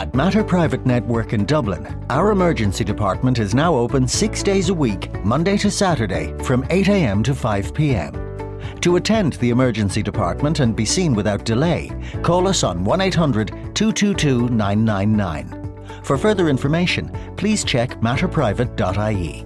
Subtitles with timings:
[0.00, 4.74] At Matter Private Network in Dublin, our emergency department is now open six days a
[4.74, 8.80] week, Monday to Saturday, from 8am to 5pm.
[8.80, 11.90] To attend the emergency department and be seen without delay,
[12.22, 16.02] call us on 1 800 222 999.
[16.02, 19.44] For further information, please check matterprivate.ie.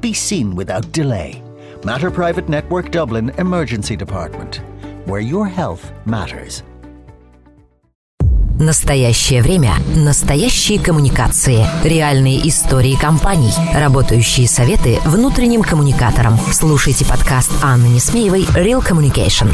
[0.00, 1.40] Be seen without delay.
[1.84, 4.56] Matter Private Network Dublin Emergency Department,
[5.06, 6.64] where your health matters.
[8.58, 9.72] Настоящее время.
[9.96, 11.66] Настоящие коммуникации.
[11.82, 13.50] Реальные истории компаний.
[13.74, 16.38] Работающие советы внутренним коммуникаторам.
[16.52, 19.48] Слушайте подкаст Анны Несмеевой «Real Communication».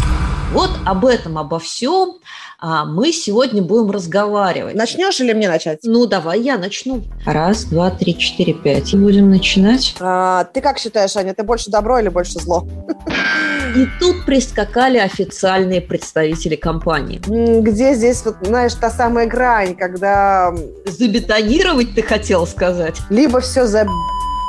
[0.53, 2.19] Вот об этом, обо всем
[2.59, 4.75] а, мы сегодня будем разговаривать.
[4.75, 5.79] Начнешь или мне начать?
[5.83, 7.03] Ну, давай я начну.
[7.25, 8.95] Раз, два, три, четыре, пять.
[8.95, 9.95] Будем начинать.
[9.99, 12.67] А, ты как считаешь, Аня, это больше добро или больше зло?
[13.77, 17.21] И тут прискакали официальные представители компании.
[17.61, 20.53] Где здесь, вот, знаешь, та самая грань, когда...
[20.87, 22.97] Забетонировать ты хотел сказать?
[23.11, 23.87] Либо все за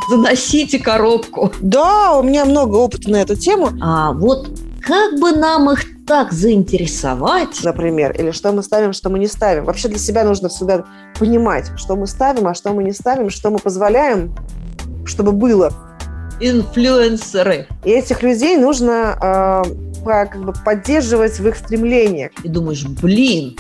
[0.09, 1.51] заносите коробку.
[1.61, 3.69] Да, у меня много опыта на эту тему.
[3.81, 4.49] А вот
[4.81, 7.63] как бы нам их так заинтересовать?
[7.63, 9.65] Например, или что мы ставим, что мы не ставим.
[9.65, 10.83] Вообще для себя нужно всегда
[11.17, 14.35] понимать, что мы ставим, а что мы не ставим, что мы позволяем,
[15.05, 15.71] чтобы было
[16.41, 17.67] инфлюенсеры.
[17.85, 22.31] И этих людей нужно э, как бы поддерживать в их стремлениях.
[22.43, 23.55] И думаешь, блин,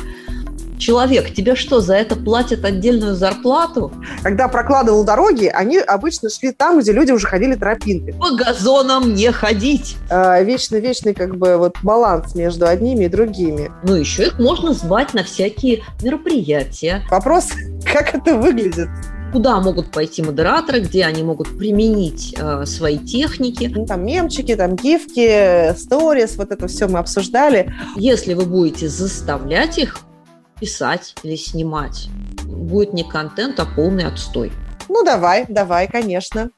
[0.81, 3.93] человек, тебе что, за это платят отдельную зарплату?
[4.23, 8.13] Когда прокладывал дороги, они обычно шли там, где люди уже ходили тропинкой.
[8.15, 9.95] По газонам не ходить.
[10.09, 13.71] Вечный-вечный как бы вот баланс между одними и другими.
[13.83, 17.03] Ну, еще их можно звать на всякие мероприятия.
[17.09, 17.49] Вопрос,
[17.93, 18.89] как это выглядит?
[19.31, 23.71] Куда могут пойти модераторы, где они могут применить э, свои техники.
[23.73, 27.73] Ну, там мемчики, там гифки, сторис, вот это все мы обсуждали.
[27.95, 29.99] Если вы будете заставлять их
[30.59, 32.09] писать или снимать,
[32.45, 34.51] будет не контент, а полный отстой.
[34.89, 36.49] Ну, давай, давай, конечно.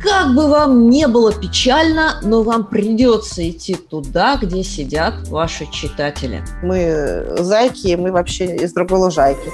[0.00, 6.44] Как бы вам не было печально, но вам придется идти туда, где сидят ваши читатели.
[6.62, 9.50] Мы зайки, мы вообще из другой лужайки.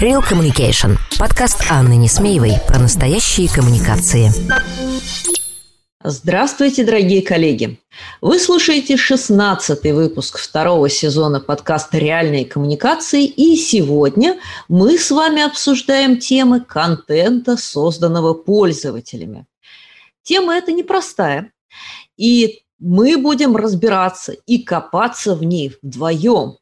[0.00, 0.98] Real Communication.
[1.18, 4.30] Подкаст Анны Несмеевой про настоящие коммуникации.
[6.04, 7.80] Здравствуйте, дорогие коллеги!
[8.20, 16.18] Вы слушаете 16 выпуск второго сезона подкаста «Реальные коммуникации», и сегодня мы с вами обсуждаем
[16.18, 19.46] темы контента, созданного пользователями.
[20.22, 21.52] Тема эта непростая,
[22.18, 26.58] и мы будем разбираться и копаться в ней вдвоем,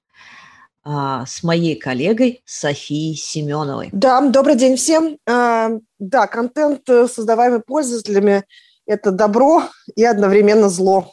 [0.84, 3.88] а, с моей коллегой Софией Семеновой.
[3.92, 5.18] Да, добрый день всем.
[5.26, 8.44] А, да, контент, э, создаваемый пользователями,
[8.86, 9.64] это добро
[9.96, 11.12] и одновременно зло.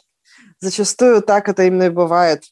[0.60, 2.44] Зачастую так это именно и бывает.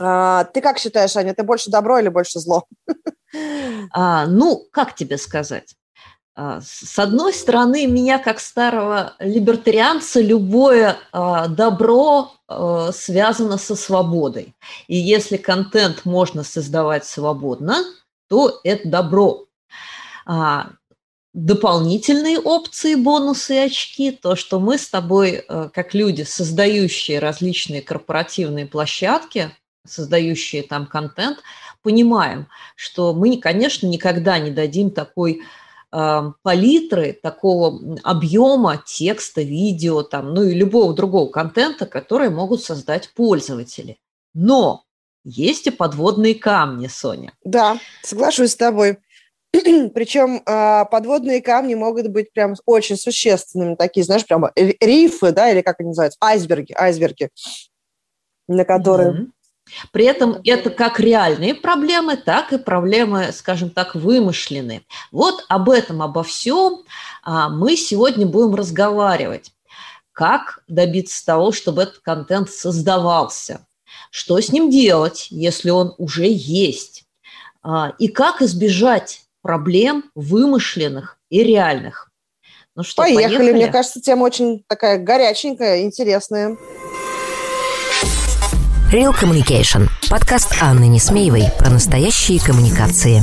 [0.00, 2.66] А, ты как считаешь, Аня, это больше добро или больше зло?
[3.94, 5.76] ну, как тебе сказать?
[6.42, 12.39] А, с одной стороны, меня как старого либертарианца любое а, добро а,
[12.92, 14.54] связано со свободой.
[14.88, 17.84] И если контент можно создавать свободно,
[18.28, 19.46] то это добро.
[21.32, 28.66] Дополнительные опции, бонусы и очки, то, что мы с тобой, как люди, создающие различные корпоративные
[28.66, 29.52] площадки,
[29.86, 31.38] создающие там контент,
[31.82, 35.42] понимаем, что мы, конечно, никогда не дадим такой
[35.90, 43.98] палитры такого объема текста, видео, там, ну и любого другого контента, которые могут создать пользователи.
[44.32, 44.84] Но
[45.24, 47.32] есть и подводные камни, Соня.
[47.44, 48.98] Да, соглашусь с тобой.
[49.52, 55.60] Причем а, подводные камни могут быть прям очень существенными, такие, знаешь, прям рифы, да, или
[55.60, 57.30] как они называются, айсберги, айсберги,
[58.46, 59.30] на которые mm-hmm.
[59.92, 64.82] При этом это как реальные проблемы, так и проблемы, скажем так, вымышленные.
[65.12, 66.82] Вот об этом, обо всем
[67.22, 69.52] а, мы сегодня будем разговаривать.
[70.12, 73.66] Как добиться того, чтобы этот контент создавался?
[74.10, 77.04] Что с ним делать, если он уже есть?
[77.62, 82.10] А, и как избежать проблем вымышленных и реальных?
[82.76, 83.36] Ну что, поехали.
[83.36, 83.52] поехали.
[83.52, 86.56] Мне кажется, тема очень такая горяченькая, интересная.
[88.92, 89.88] Real Communication.
[90.08, 93.22] Подкаст Анны Несмеевой про настоящие коммуникации.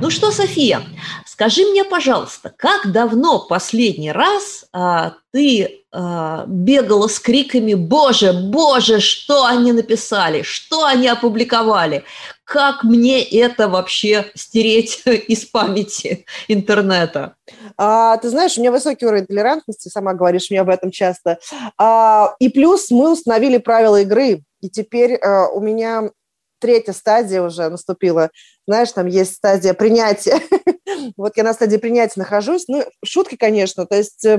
[0.00, 0.80] Ну что, София,
[1.26, 9.00] скажи мне, пожалуйста, как давно последний раз а, ты а, бегала с криками «Боже, Боже,
[9.00, 12.04] что они написали, что они опубликовали,
[12.44, 17.34] как мне это вообще стереть из памяти интернета?»
[17.76, 21.38] а, Ты знаешь, у меня высокий уровень толерантности, сама говоришь мне об этом часто.
[21.76, 26.10] А, и плюс мы установили правила игры, и теперь а, у меня
[26.60, 28.30] третья стадия уже наступила.
[28.66, 30.40] Знаешь, там есть стадия принятия.
[31.16, 32.68] вот я на стадии принятия нахожусь.
[32.68, 33.86] Ну, шутки, конечно.
[33.86, 34.38] То есть э,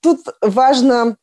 [0.00, 1.16] тут важно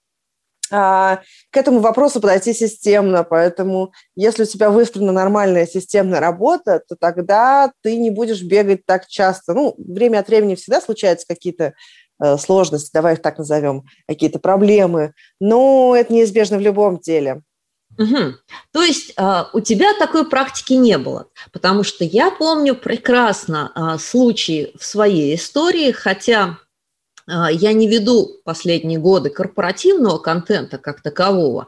[0.72, 3.24] а, к этому вопросу подойти системно.
[3.24, 9.08] Поэтому если у тебя выстроена нормальная системная работа, то тогда ты не будешь бегать так
[9.08, 9.54] часто.
[9.54, 11.74] Ну, время от времени всегда случаются какие-то
[12.22, 17.42] э, сложности, давай их так назовем, какие-то проблемы, но это неизбежно в любом деле.
[17.98, 18.36] Угу.
[18.72, 24.00] То есть э, у тебя такой практики не было, потому что я помню прекрасно э,
[24.00, 26.60] случай в своей истории, хотя
[27.28, 31.68] э, я не веду последние годы корпоративного контента как такового,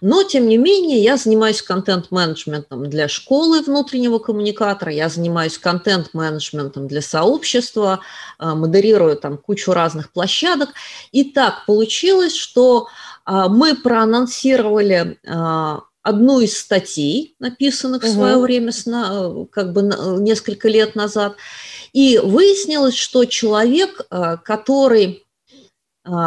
[0.00, 7.02] но тем не менее я занимаюсь контент-менеджментом для школы внутреннего коммуникатора, я занимаюсь контент-менеджментом для
[7.02, 8.02] сообщества,
[8.38, 10.68] э, модерирую там кучу разных площадок,
[11.10, 12.88] и так получилось, что а,
[13.26, 18.10] мы проанонсировали а, одну из статей, написанных угу.
[18.10, 18.72] в свое время,
[19.50, 19.82] как бы
[20.20, 21.36] несколько лет назад,
[21.92, 25.24] и выяснилось, что человек, а, который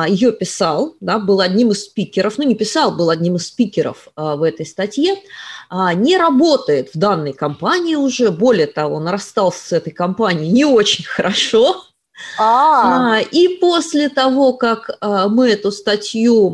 [0.07, 4.41] ее писал, да, был одним из спикеров, ну не писал, был одним из спикеров в
[4.41, 5.17] этой статье,
[5.95, 11.03] не работает в данной компании уже, более того, он расстался с этой компанией не очень
[11.03, 11.83] хорошо,
[12.37, 13.17] а.
[13.17, 16.49] а, и после того, как а, мы эту статью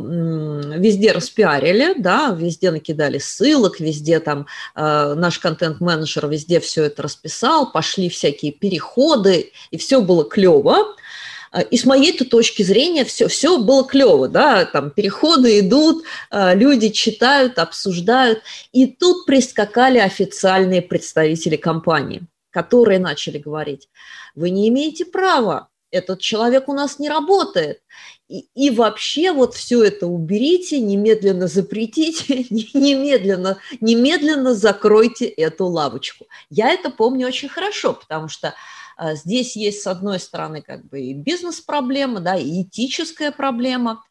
[0.77, 8.09] везде распиарили, да, везде накидали ссылок, везде там наш контент-менеджер везде все это расписал, пошли
[8.09, 10.95] всякие переходы, и все было клево.
[11.69, 17.59] И с моей-то точки зрения все, все было клево, да, там переходы идут, люди читают,
[17.59, 18.41] обсуждают.
[18.71, 23.89] И тут прискакали официальные представители компании, которые начали говорить,
[24.36, 27.81] вы не имеете права, этот человек у нас не работает.
[28.30, 36.27] И, и вообще вот все это уберите, немедленно запретите, немедленно, немедленно закройте эту лавочку.
[36.50, 38.54] Я это помню очень хорошо, потому что
[38.95, 44.01] а, здесь есть, с одной стороны, как бы и бизнес-проблема, да, и этическая проблема,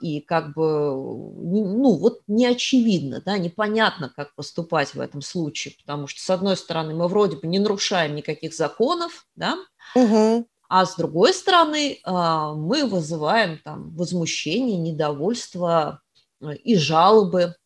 [0.00, 6.08] и как бы, ну, вот не очевидно, да, непонятно, как поступать в этом случае, потому
[6.08, 9.56] что, с одной стороны, мы вроде бы не нарушаем никаких законов, да,
[9.94, 10.48] угу.
[10.68, 16.02] а с другой стороны, а, мы вызываем там возмущение, недовольство
[16.42, 17.59] э, и жалобы а,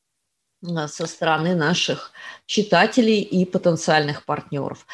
[0.88, 2.12] со стороны наших
[2.46, 4.86] читателей и потенциальных партнеров.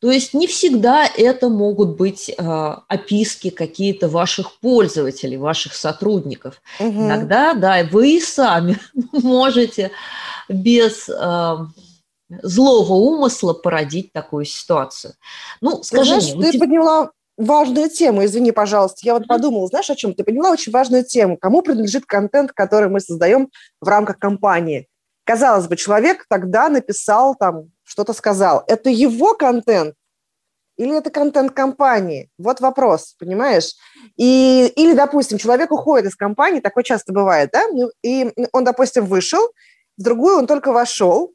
[0.00, 6.60] То есть не всегда это могут быть э, описки какие-то ваших пользователей, ваших сотрудников.
[6.78, 6.88] Угу.
[6.88, 8.78] Иногда, да, вы и сами
[9.12, 9.90] можете
[10.48, 11.56] без э,
[12.28, 15.14] злого умысла породить такую ситуацию.
[15.60, 16.60] Ну, скажи знаешь, мне, ты тебя...
[16.60, 19.00] подняла важную тему, извини, пожалуйста.
[19.02, 20.14] Я вот подумала, знаешь, о чем?
[20.14, 21.36] Ты подняла очень важную тему.
[21.36, 23.50] Кому принадлежит контент, который мы создаем
[23.80, 24.88] в рамках компании?
[25.26, 28.64] Казалось бы, человек тогда написал там что-то сказал.
[28.68, 29.94] Это его контент
[30.76, 32.30] или это контент компании?
[32.38, 33.74] Вот вопрос, понимаешь?
[34.16, 39.06] И, или, допустим, человек уходит из компании, такое часто бывает, да, ну, и он, допустим,
[39.06, 39.42] вышел,
[39.96, 41.32] в другую он только вошел,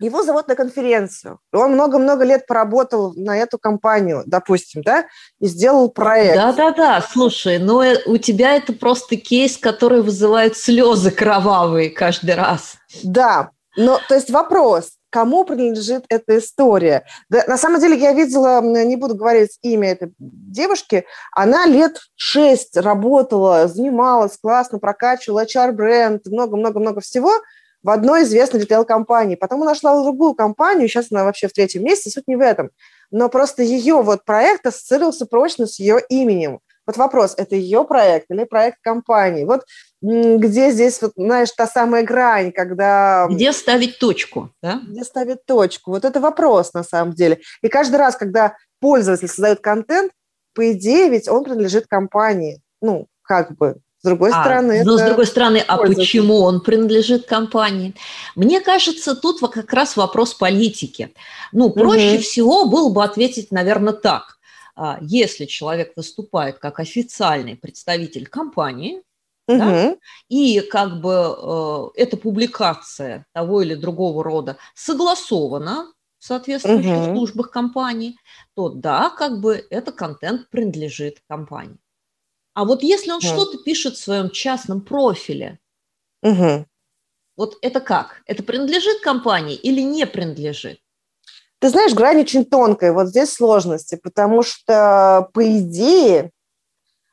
[0.00, 1.40] его зовут на конференцию.
[1.52, 5.06] Он много-много лет поработал на эту компанию, допустим, да,
[5.40, 6.36] и сделал проект.
[6.36, 12.76] Да-да-да, слушай, но э, у тебя это просто кейс, который вызывает слезы кровавые каждый раз.
[13.02, 17.04] Да, но то есть вопрос, кому принадлежит эта история.
[17.28, 22.76] Да, на самом деле я видела, не буду говорить имя этой девушки, она лет шесть
[22.76, 27.32] работала, занималась, классно прокачивала HR-бренд, много-много-много всего
[27.82, 29.36] в одной известной ритейл-компании.
[29.36, 32.70] Потом она нашла другую компанию, сейчас она вообще в третьем месте, суть не в этом.
[33.10, 36.60] Но просто ее вот проект ассоциировался прочно с ее именем.
[36.86, 39.44] Вот вопрос, это ее проект или проект компании?
[39.44, 39.66] Вот
[40.00, 43.26] где здесь, вот, знаешь, та самая грань, когда...
[43.28, 44.80] Где ставить точку, да?
[44.88, 45.90] Где ставить точку.
[45.90, 47.40] Вот это вопрос, на самом деле.
[47.62, 50.12] И каждый раз, когда пользователь создает контент,
[50.54, 52.62] по идее, ведь он принадлежит компании.
[52.80, 57.26] Ну, как бы, с другой а, стороны, но с другой стороны, а почему он принадлежит
[57.26, 57.94] компании?
[58.36, 61.12] Мне кажется, тут как раз вопрос политики.
[61.52, 62.22] Ну, проще угу.
[62.22, 64.38] всего было бы ответить, наверное, так.
[64.76, 69.02] А, если человек выступает как официальный представитель компании,
[69.48, 69.58] угу.
[69.58, 69.96] да,
[70.28, 77.16] и как бы э, эта публикация того или другого рода согласована в соответствующих угу.
[77.16, 78.16] службах компании,
[78.54, 81.78] то да, как бы этот контент принадлежит компании.
[82.58, 83.24] А вот если он угу.
[83.24, 85.60] что-то пишет в своем частном профиле,
[86.22, 86.66] угу.
[87.36, 88.22] вот это как?
[88.26, 90.80] Это принадлежит компании или не принадлежит?
[91.60, 96.32] Ты знаешь, грань очень тонкая, вот здесь сложности, потому что, по идее,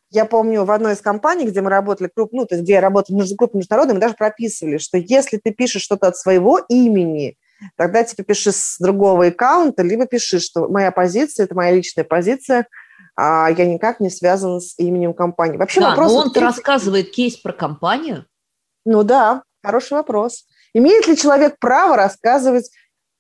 [0.10, 2.82] я помню в одной из компаний, где мы работали, круп, ну, то есть где я
[2.82, 7.38] работала в группе международной, мы даже прописывали, что если ты пишешь что-то от своего имени,
[7.78, 12.68] тогда тебе пиши с другого аккаунта, либо пиши, что моя позиция, это моя личная позиция–
[13.16, 15.58] а я никак не связан с именем компании.
[15.58, 16.12] Вообще да, вопрос...
[16.12, 18.26] но он-то рассказывает кейс про компанию.
[18.86, 20.46] Ну да, хороший вопрос.
[20.74, 22.70] Имеет ли человек право рассказывать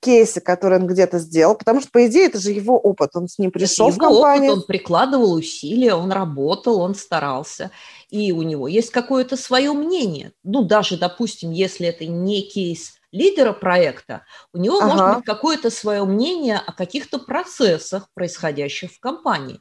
[0.01, 3.39] кейсы, которые он где-то сделал, потому что, по идее, это же его опыт, он с
[3.39, 4.51] ним пришел это в компанию.
[4.51, 7.71] Опыт, он прикладывал усилия, он работал, он старался,
[8.09, 10.33] и у него есть какое-то свое мнение.
[10.43, 14.87] Ну, даже, допустим, если это не кейс лидера проекта, у него ага.
[14.87, 19.59] может быть какое-то свое мнение о каких-то процессах, происходящих в компании.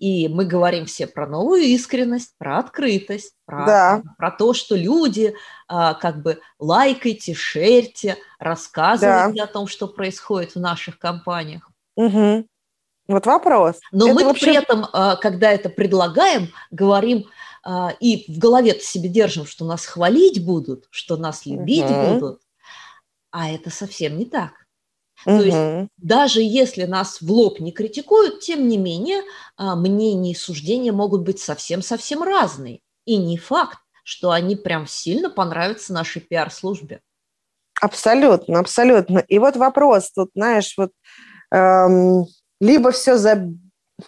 [0.00, 4.02] И мы говорим все про новую искренность, про открытость, про, да.
[4.16, 5.34] про то, что люди
[5.68, 9.44] а, как бы лайкайте, шерьте, рассказывайте да.
[9.44, 11.70] о том, что происходит в наших компаниях.
[11.96, 12.46] Угу.
[13.08, 13.76] Вот вопрос.
[13.92, 14.46] Но это мы вообще...
[14.46, 17.26] при этом, а, когда это предлагаем, говорим
[17.62, 22.14] а, и в голове-то себе держим, что нас хвалить будут, что нас любить угу.
[22.14, 22.40] будут,
[23.30, 24.52] а это совсем не так.
[25.26, 25.38] Угу.
[25.38, 29.22] То есть даже если нас в лоб не критикуют, тем не менее
[29.56, 32.80] а, мнения и суждения могут быть совсем-совсем разные.
[33.04, 37.00] И не факт, что они прям сильно понравятся нашей пиар-службе.
[37.80, 39.18] Абсолютно, абсолютно.
[39.20, 40.90] И вот вопрос тут, знаешь, вот
[41.52, 42.26] эм,
[42.60, 43.48] либо все за...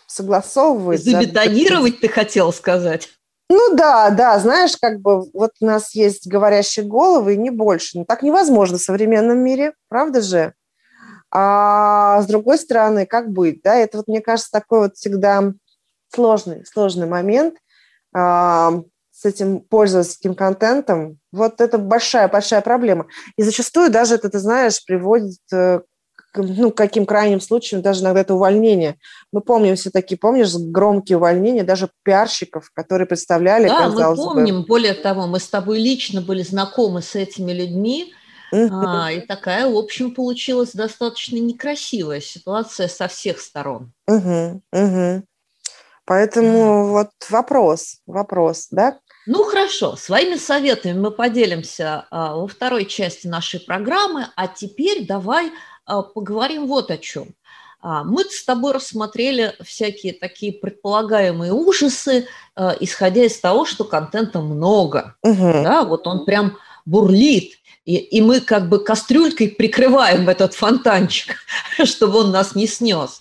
[0.07, 1.03] согласовывать.
[1.03, 2.01] Забетонировать, за...
[2.03, 3.09] ты хотел сказать.
[3.49, 7.91] Ну да, да, знаешь, как бы вот у нас есть говорящие головы и не больше.
[7.95, 10.55] Но ну, так невозможно в современном мире, правда же?
[11.35, 15.53] А с другой стороны, как быть, да, это вот, мне кажется, такой вот всегда
[16.15, 17.55] сложный, сложный момент
[18.15, 21.19] а, с этим пользовательским контентом.
[21.33, 23.07] Вот это большая-большая проблема.
[23.37, 25.81] И зачастую даже это, ты знаешь, приводит э,
[26.33, 28.97] к ну, каким крайним случаям, даже иногда это увольнение.
[29.33, 34.63] Мы помним все такие, помнишь, громкие увольнения даже пиарщиков, которые представляли, Да, мы помним.
[34.63, 34.67] Бы...
[34.67, 38.13] Более того, мы с тобой лично были знакомы с этими людьми,
[38.53, 43.93] а, и такая, в общем, получилась достаточно некрасивая ситуация со всех сторон.
[44.07, 45.23] Угу, угу.
[46.05, 48.99] Поэтому вот вопрос, вопрос, да?
[49.27, 55.53] Ну хорошо, своими советами мы поделимся а, во второй части нашей программы, а теперь давай
[55.87, 57.29] а, поговорим вот о чем.
[57.81, 64.41] А, мы с тобой рассмотрели всякие такие предполагаемые ужасы, а, исходя из того, что контента
[64.41, 65.17] много.
[65.23, 65.53] Угу.
[65.65, 71.37] Да, вот он прям бурлит, и, и мы как бы кастрюлькой прикрываем этот фонтанчик,
[71.85, 73.21] чтобы он нас не снес.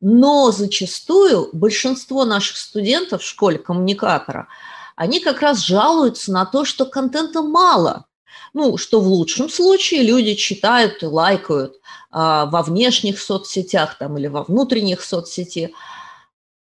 [0.00, 4.48] Но зачастую большинство наших студентов в школе коммуникатора,
[4.96, 8.06] они как раз жалуются на то, что контента мало.
[8.54, 11.76] Ну, что в лучшем случае люди читают и лайкают
[12.10, 15.70] а, во внешних соцсетях там, или во внутренних соцсетях,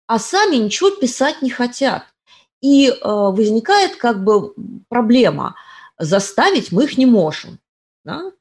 [0.06, 2.04] а сами ничего писать не хотят.
[2.62, 4.54] И а, возникает как бы
[4.90, 5.56] проблема–
[5.98, 7.60] заставить мы их не можем.
[8.04, 8.32] Да?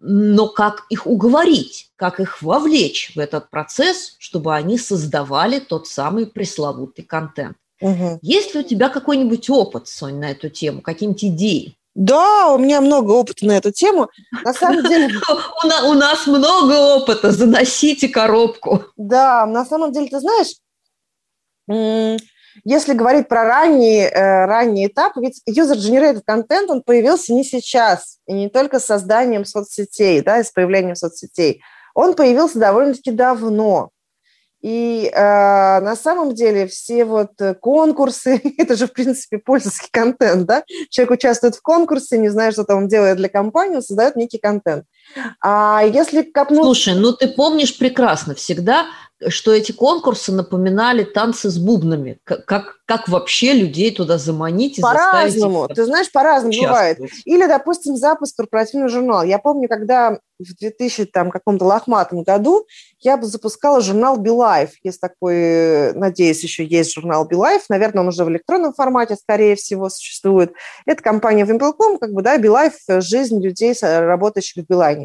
[0.00, 6.26] Но как их уговорить, как их вовлечь в этот процесс, чтобы они создавали тот самый
[6.26, 7.56] пресловутый контент?
[7.80, 8.18] Угу.
[8.22, 11.76] Есть ли у тебя какой-нибудь опыт, Сонь, на эту тему, какие-нибудь идеи?
[11.94, 14.08] Да, у меня много опыта на эту тему.
[14.44, 15.08] На самом деле...
[15.84, 18.86] У нас много опыта, заносите коробку.
[18.96, 20.54] Да, на самом деле, ты знаешь,
[22.64, 28.32] если говорить про ранний, э, ранний этап, ведь user-generated контент, он появился не сейчас, и
[28.32, 31.62] не только с созданием соцсетей, да, и с появлением соцсетей.
[31.94, 33.90] Он появился довольно-таки давно.
[34.60, 35.20] И э,
[35.80, 40.62] на самом деле все вот конкурсы, это же, в принципе, пользовательский контент, да?
[40.88, 44.38] Человек участвует в конкурсе, не знает, что там он делает для компании, он создает некий
[44.38, 44.84] контент.
[45.42, 46.62] А если копнуть...
[46.62, 48.86] Слушай, ну ты помнишь прекрасно, всегда
[49.28, 52.18] что эти конкурсы напоминали танцы с бубнами.
[52.24, 55.68] Как, как, вообще людей туда заманить и По-разному.
[55.68, 56.98] Ты знаешь, по-разному бывает.
[57.24, 59.22] Или, допустим, запуск корпоративного журнала.
[59.22, 62.66] Я помню, когда в 2000 там, каком-то лохматом году
[63.00, 64.72] я бы запускала журнал BeLife.
[64.82, 67.62] Есть такой, надеюсь, еще есть журнал BeLife.
[67.68, 70.52] Наверное, он уже в электронном формате, скорее всего, существует.
[70.84, 75.01] Это компания Wimpel.com, как бы, да, BeLife– жизнь людей, работающих в Билайне.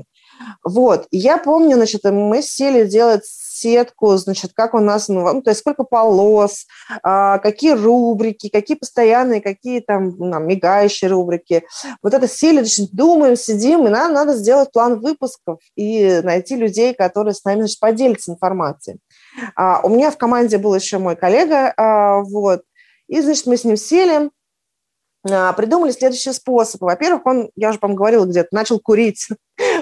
[0.63, 1.07] Вот.
[1.11, 5.83] Я помню, значит, мы сели делать сетку, значит, как у нас, ну, то есть сколько
[5.83, 6.65] полос,
[7.03, 11.63] а, какие рубрики, какие постоянные, какие там, ну, мигающие рубрики.
[12.03, 16.93] Вот это сели, значит, думаем, сидим, и нам надо сделать план выпусков и найти людей,
[16.93, 18.99] которые с нами, значит, поделятся информацией.
[19.55, 22.61] А, у меня в команде был еще мой коллега, а, вот,
[23.07, 24.29] и, значит, мы с ним сели,
[25.23, 26.85] придумали следующие способы.
[26.85, 29.27] Во-первых, он, я уже, по-моему, говорила где-то, начал курить.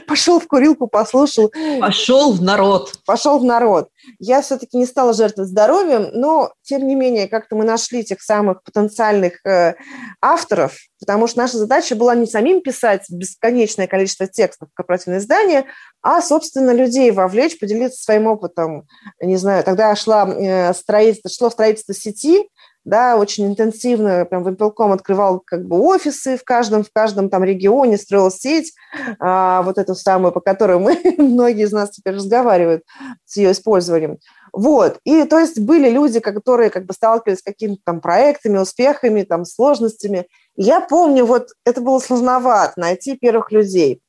[0.08, 1.52] Пошел в курилку, послушал.
[1.80, 2.94] Пошел в народ.
[3.06, 3.90] Пошел в народ.
[4.20, 8.64] Я все-таки не стала жертвой здоровьем, но, тем не менее, как-то мы нашли тех самых
[8.64, 9.76] потенциальных э,
[10.22, 15.66] авторов, потому что наша задача была не самим писать бесконечное количество текстов в корпоративное издание,
[16.02, 18.88] а, собственно, людей вовлечь, поделиться своим опытом.
[19.20, 22.48] Не знаю, тогда шла э, строительство, шло строительство сети,
[22.86, 27.98] да, очень интенсивно, прям Вимпелком открывал как бы офисы в каждом, в каждом там регионе,
[27.98, 28.74] строил сеть,
[29.20, 32.84] а, вот эту самую, по которой мы, многие из нас теперь разговаривают
[33.26, 34.20] с ее использованием.
[34.54, 39.24] Вот, и то есть были люди, которые как бы сталкивались с какими-то там проектами, успехами,
[39.24, 40.28] там сложностями.
[40.56, 44.00] Я помню, вот это было сложновато найти первых людей.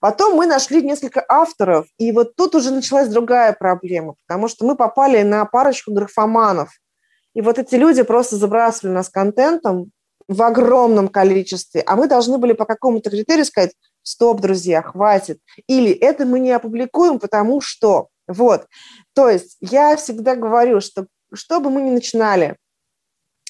[0.00, 4.76] Потом мы нашли несколько авторов, и вот тут уже началась другая проблема, потому что мы
[4.76, 6.70] попали на парочку графоманов–
[7.34, 9.90] и вот эти люди просто забрасывали нас контентом
[10.28, 15.38] в огромном количестве, а мы должны были по какому-то критерию сказать, стоп, друзья, хватит.
[15.66, 18.08] Или это мы не опубликуем, потому что...
[18.26, 18.66] Вот.
[19.14, 22.56] То есть я всегда говорю, что что бы мы ни начинали,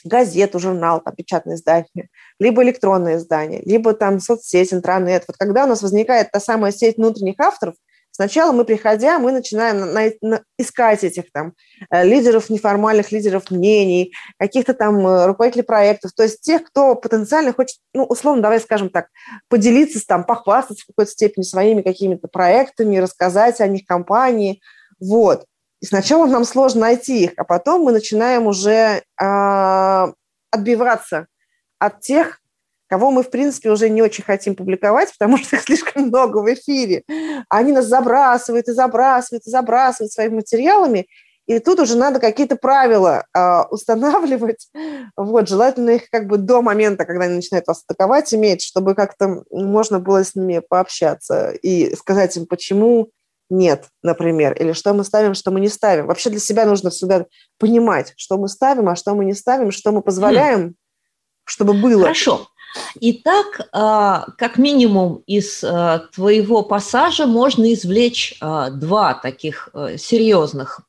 [0.05, 2.09] газету, журнал, там, печатное издание,
[2.39, 5.25] либо электронное издание, либо там соцсеть, интернет.
[5.27, 7.75] Вот когда у нас возникает та самая сеть внутренних авторов,
[8.21, 11.53] Сначала мы, приходя, мы начинаем на, на, искать этих там
[11.89, 17.53] э, лидеров, неформальных лидеров мнений, каких-то там э, руководителей проектов, то есть тех, кто потенциально
[17.53, 19.07] хочет, ну, условно, давай скажем так,
[19.49, 24.61] поделиться, там, похвастаться в какой-то степени своими какими-то проектами, рассказать о них компании,
[24.99, 25.45] вот.
[25.81, 30.13] И сначала нам сложно найти их, а потом мы начинаем уже э,
[30.51, 31.29] отбиваться
[31.79, 32.41] от тех,
[32.89, 36.53] кого мы, в принципе, уже не очень хотим публиковать, потому что их слишком много в
[36.53, 37.05] эфире.
[37.49, 41.07] Они нас забрасывают и забрасывают и забрасывают своими материалами,
[41.49, 44.69] и тут уже надо какие-то правила э, устанавливать.
[45.17, 49.45] Вот, желательно их как бы до момента, когда они начинают вас атаковать, иметь, чтобы как-то
[49.51, 53.09] можно было с ними пообщаться и сказать им, почему
[53.51, 56.07] нет, например, или что мы ставим, что мы не ставим.
[56.07, 57.25] Вообще для себя нужно всегда
[57.59, 60.75] понимать, что мы ставим, а что мы не ставим, что мы позволяем, mm.
[61.45, 62.03] чтобы было.
[62.03, 62.47] Хорошо.
[63.01, 70.83] Итак, а, как минимум из а, твоего пассажа можно извлечь а, два таких серьезных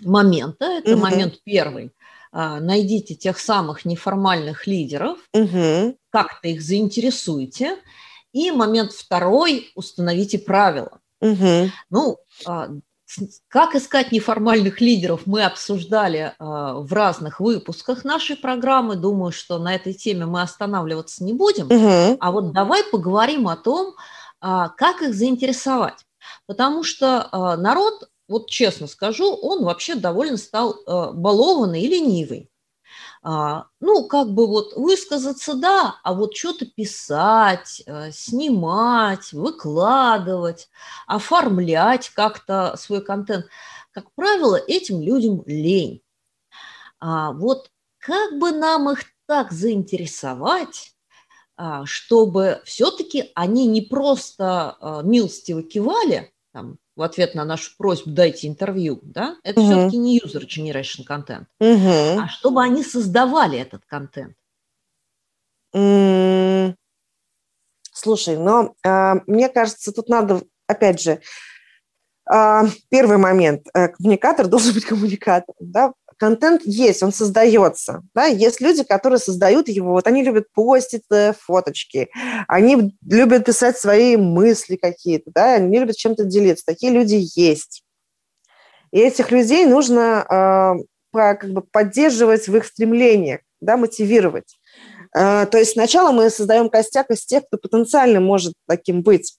[0.00, 0.64] момента.
[0.64, 1.02] Это угу.
[1.02, 1.92] момент первый.
[2.32, 5.96] Найдите тех самых неформальных лидеров, угу.
[6.10, 7.78] как-то их заинтересуйте.
[8.32, 11.00] И момент второй– установите правила.
[11.22, 11.70] Угу.
[11.88, 12.18] Ну,
[13.48, 18.96] как искать неформальных лидеров мы обсуждали э, в разных выпусках нашей программы.
[18.96, 21.66] Думаю, что на этой теме мы останавливаться не будем.
[21.66, 22.18] Угу.
[22.20, 23.94] А вот давай поговорим о том,
[24.42, 26.04] э, как их заинтересовать.
[26.46, 30.76] Потому что э, народ, вот честно скажу, он вообще довольно стал
[31.14, 32.50] балованный и ленивый.
[33.28, 40.68] А, ну, как бы вот высказаться, да, а вот что-то писать, э, снимать, выкладывать,
[41.08, 43.46] оформлять как-то свой контент,
[43.90, 46.02] как правило, этим людям лень.
[47.00, 50.92] А вот как бы нам их так заинтересовать,
[51.56, 58.10] а, чтобы все-таки они не просто э, милостиво кивали, там, в ответ на нашу просьбу
[58.10, 59.70] дайте интервью, да, это угу.
[59.70, 62.20] все-таки не user generation контент, угу.
[62.20, 64.34] а чтобы они создавали этот контент.
[67.92, 71.20] Слушай, но э, мне кажется, тут надо, опять же,
[72.30, 78.02] э, первый момент, э, коммуникатор должен быть коммуникатором, да, контент есть, он создается.
[78.14, 78.26] Да?
[78.26, 82.08] Есть люди, которые создают его, вот они любят постить э, фоточки,
[82.48, 85.54] они любят писать свои мысли какие-то, да?
[85.54, 86.64] они любят чем-то делиться.
[86.66, 87.82] Такие люди есть.
[88.92, 94.58] И этих людей нужно э, как бы поддерживать в их стремлениях, да, мотивировать.
[95.16, 99.36] Э, то есть сначала мы создаем костяк из тех, кто потенциально может таким быть.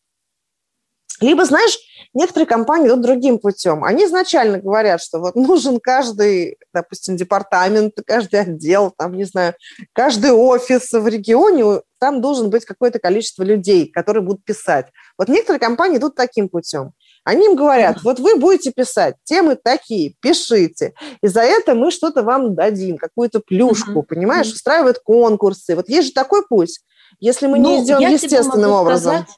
[1.19, 1.77] Либо, знаешь,
[2.13, 3.83] некоторые компании идут другим путем.
[3.83, 9.55] Они изначально говорят, что вот нужен каждый, допустим, департамент, каждый отдел, там, не знаю,
[9.93, 14.87] каждый офис в регионе, там должен быть какое-то количество людей, которые будут писать.
[15.17, 16.91] Вот некоторые компании идут таким путем.
[17.23, 20.93] Они им говорят, вот вы будете писать, темы такие, пишите.
[21.21, 24.47] И за это мы что-то вам дадим, какую-то плюшку, понимаешь?
[24.47, 25.75] Устраивают конкурсы.
[25.75, 26.79] Вот есть же такой путь.
[27.19, 29.15] Если мы ну, не сделаем естественным образом.
[29.15, 29.37] Сказать,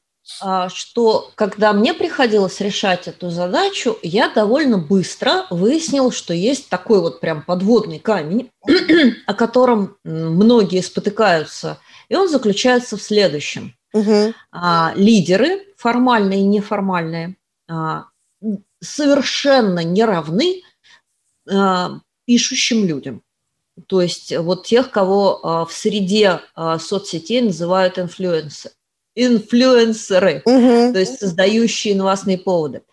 [0.70, 7.20] что когда мне приходилось решать эту задачу, я довольно быстро выяснила, что есть такой вот
[7.20, 8.52] прям подводный камень,
[9.26, 13.76] о котором многие спотыкаются, и он заключается в следующем.
[13.94, 14.34] Угу.
[14.96, 17.36] Лидеры, формальные и неформальные,
[17.68, 18.06] а,
[18.82, 20.62] совершенно не равны
[21.50, 23.24] а, пишущим людям.
[23.88, 26.42] То есть вот тех, кого а, в среде
[26.80, 28.74] соцсетей называют инфлюенсеры
[29.16, 30.94] инфлюенсеры, угу.
[30.94, 32.84] то есть создающие новостные поводы.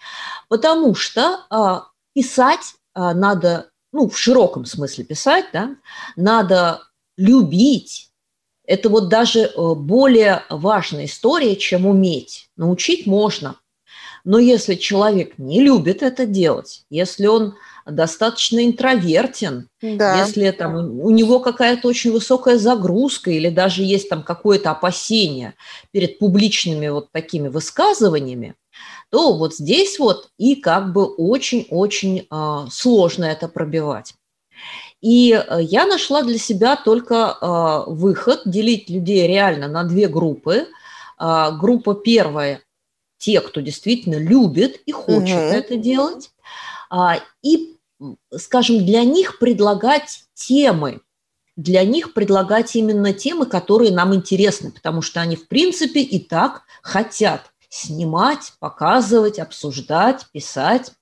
[0.48, 5.76] Потому что а, писать а, надо, ну, в широком смысле писать, да,
[6.16, 6.82] надо
[7.16, 8.10] любить.
[8.66, 12.50] Это вот даже более важная история, чем уметь.
[12.56, 13.56] Научить можно,
[14.26, 17.54] но если человек не любит это делать, если он
[17.86, 20.18] достаточно интровертен, да.
[20.18, 25.54] если там у него какая-то очень высокая загрузка или даже есть там какое-то опасение
[25.92, 28.54] перед публичными вот такими высказываниями,
[29.10, 34.14] то вот здесь вот и как бы очень-очень э, сложно это пробивать.
[35.00, 40.66] И э, я нашла для себя только э, выход делить людей реально на две группы.
[41.20, 42.62] Э, группа первая
[43.18, 45.54] те, кто действительно любит и хочет угу.
[45.54, 46.30] это делать,
[47.42, 47.75] и,
[48.36, 51.00] скажем, для них предлагать темы,
[51.56, 56.62] для них предлагать именно темы, которые нам интересны, потому что они, в принципе, и так
[56.82, 60.92] хотят снимать, показывать, обсуждать, писать.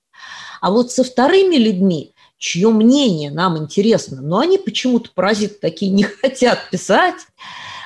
[0.61, 6.03] А вот со вторыми людьми, чье мнение нам интересно, но они почему-то, паразиты такие, не
[6.03, 7.27] хотят писать,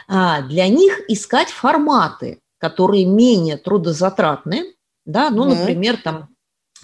[0.08, 5.60] а, для них искать форматы, которые менее трудозатратны, да, ну, mm-hmm.
[5.60, 6.29] например, там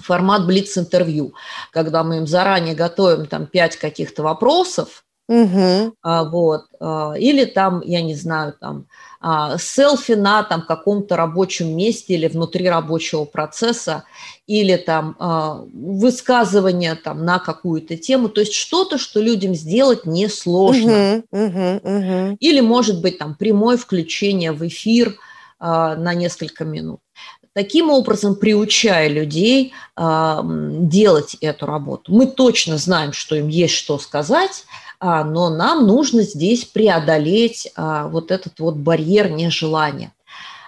[0.06, 1.34] формат блиц-интервью,
[1.72, 5.96] когда мы им заранее готовим там пять каких-то вопросов, Угу.
[6.04, 6.66] А, вот.
[6.80, 8.86] А, или там, я не знаю, там
[9.20, 14.04] а, селфи на там каком-то рабочем месте или внутри рабочего процесса,
[14.46, 15.18] или там
[15.74, 21.24] высказывание там на какую-то тему, то есть что-то, что людям сделать несложно.
[21.32, 22.38] Угу, угу, угу.
[22.40, 25.16] Или, может быть, там прямое включение в эфир–
[25.60, 27.00] на несколько минут.
[27.56, 32.14] Таким образом, приучая людей а, делать эту работу.
[32.14, 34.66] Мы точно знаем, что им есть что сказать,
[35.00, 40.12] а, но нам нужно здесь преодолеть вот этот вот барьер нежелания.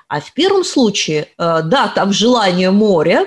[0.07, 3.25] А в первом случае, да, там желание моря,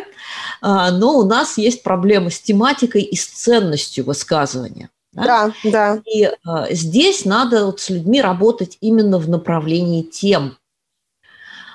[0.63, 4.89] но у нас есть проблема с тематикой и с ценностью высказывания.
[5.13, 5.71] Да, да.
[5.71, 6.03] да.
[6.07, 6.31] И
[6.71, 10.57] здесь надо вот с людьми работать именно в направлении тем,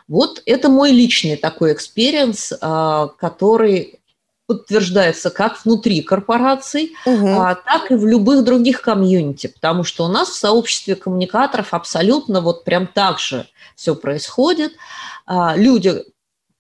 [0.08, 4.00] вот это мой личный такой experience, а, который
[4.48, 7.28] подтверждается как внутри корпораций, угу.
[7.66, 12.64] так и в любых других комьюнити, потому что у нас в сообществе коммуникаторов абсолютно вот
[12.64, 14.74] прям так же все происходит.
[15.26, 16.04] А, люди,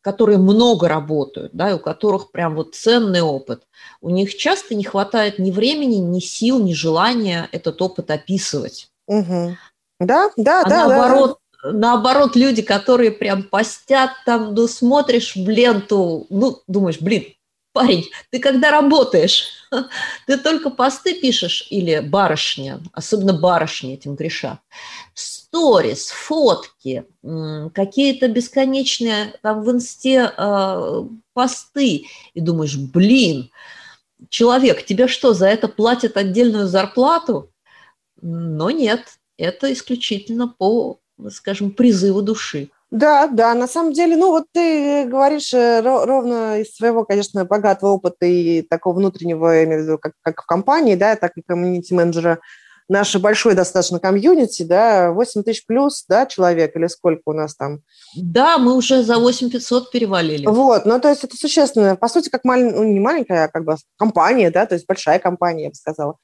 [0.01, 3.63] которые много работают, да, и у которых прям вот ценный опыт,
[4.01, 8.89] у них часто не хватает ни времени, ни сил, ни желания этот опыт описывать.
[9.07, 9.57] Угу.
[9.99, 10.87] Да, да, а да.
[10.87, 11.39] Наоборот,
[11.71, 17.25] наоборот, люди, которые прям постят там, ну, смотришь в ленту, ну, думаешь, блин,
[17.73, 19.47] парень, ты когда работаешь,
[20.27, 24.59] ты только посты пишешь или барышня, особенно барышни этим грешат,
[25.13, 27.05] сторис, фотки,
[27.73, 33.51] какие-то бесконечные там в инсте э, посты, и думаешь, блин,
[34.29, 37.51] человек, тебе что, за это платят отдельную зарплату?
[38.21, 40.99] Но нет, это исключительно по
[41.29, 42.69] скажем, призыву души.
[42.91, 47.91] Да, да, на самом деле, ну вот ты говоришь э, ровно из своего, конечно, богатого
[47.91, 51.41] опыта и такого внутреннего, я имею в виду, как, как в компании, да, так и
[51.41, 52.39] комьюнити-менеджера,
[52.87, 57.79] наше большое достаточно комьюнити, да, 8 тысяч плюс, да, человек, или сколько у нас там?
[58.15, 60.45] Да, мы уже за 8 500 перевалили.
[60.45, 62.71] Вот, ну, то есть это существенно, по сути, как малень...
[62.71, 66.17] ну, не маленькая, а как бы компания, да, то есть большая компания, я бы сказала.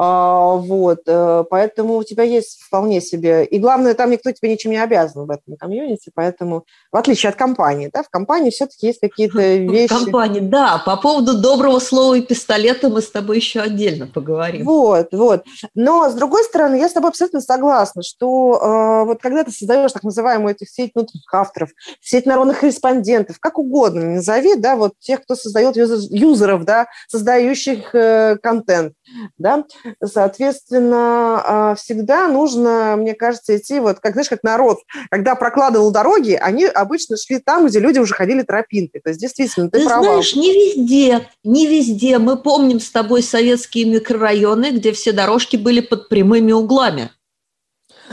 [0.00, 3.44] А, вот, э, поэтому у тебя есть вполне себе...
[3.44, 7.36] И главное, там никто тебе ничем не обязан в этом комьюнити, поэтому, в отличие от
[7.36, 9.92] компании, да, в компании все-таки есть какие-то вещи...
[9.92, 10.80] В компании, да.
[10.86, 14.66] По поводу доброго слова и пистолета мы с тобой еще отдельно поговорим.
[14.66, 15.42] Вот, вот.
[15.74, 19.90] Но, с другой стороны, я с тобой абсолютно согласна, что э, вот когда ты создаешь
[19.90, 25.24] так называемую этих сеть внутренних авторов, сеть народных корреспондентов, как угодно назови, да, вот тех,
[25.24, 28.92] кто создает юзер, юзеров, да, создающих э, контент,
[29.38, 29.64] да,
[30.04, 34.78] соответственно, а, всегда нужно, мне кажется, идти вот, как, знаешь, как народ,
[35.10, 39.70] когда прокладывал дороги, они обычно шли там, где люди уже ходили тропинкой, то есть действительно,
[39.70, 40.02] ты, ты права.
[40.02, 45.80] знаешь, не везде, не везде, мы помним с тобой советские микрорайоны, где все дорожки были
[45.80, 47.10] под прямыми углами.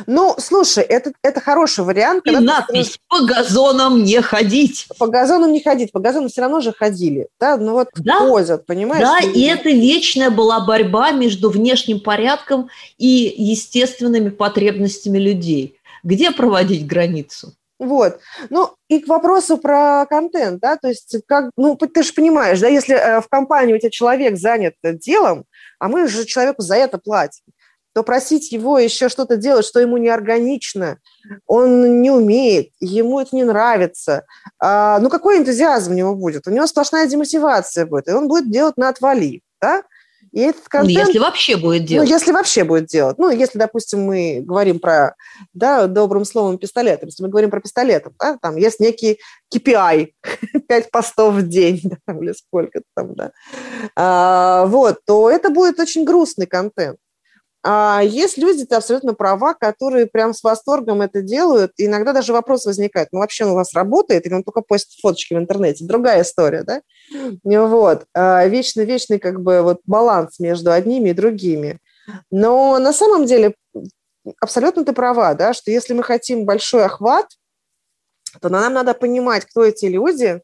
[0.08, 2.26] Ну, слушай, это, это хороший вариант.
[2.28, 3.00] И надпись ты...
[3.08, 4.88] «По газонам не ходить».
[4.98, 5.92] По газонам не ходить.
[5.92, 7.28] По газонам все равно же ходили.
[7.40, 8.20] Да, ну вот да?
[8.20, 9.04] ходят, понимаешь?
[9.04, 15.80] Да, и это вечная была борьба между внешним порядком и естественными потребностями людей.
[16.04, 17.54] Где проводить границу?
[17.78, 18.20] Вот.
[18.50, 22.70] Ну, и к вопросу про контент, да, то есть, как, ну, ты же понимаешь, да,
[22.70, 25.44] если э, в компании у тебя человек занят делом,
[25.78, 27.44] а мы же человеку за это платим,
[27.96, 31.00] то просить его еще что-то делать, что ему неорганично,
[31.48, 34.26] он не умеет, ему это не нравится.
[34.60, 36.46] А, ну, какой энтузиазм у него будет?
[36.46, 39.84] У него сплошная демотивация будет, и он будет делать на отвали, да?
[40.34, 42.10] И этот контент, ну, если вообще будет ну, делать.
[42.10, 43.18] Ну, если вообще будет делать.
[43.18, 45.16] Ну, если, допустим, мы говорим про,
[45.54, 49.22] да, добрым словом пистолет, если мы говорим про пистолет, да, там есть некий
[49.56, 50.10] KPI,
[50.68, 53.32] 5 постов в день, да, там, или сколько там, да,
[53.96, 56.98] а, вот, то это будет очень грустный контент.
[57.68, 61.72] А есть люди, ты абсолютно права, которые прям с восторгом это делают.
[61.78, 65.00] И иногда даже вопрос возникает, ну вообще он у вас работает или он только постит
[65.02, 65.84] фоточки в интернете?
[65.84, 66.82] Другая история, да?
[67.44, 68.06] Вот.
[68.14, 71.80] А вечный-вечный как бы вот баланс между одними и другими.
[72.30, 73.56] Но на самом деле
[74.40, 77.26] абсолютно ты права, да, что если мы хотим большой охват,
[78.42, 80.40] то нам надо понимать, кто эти люди,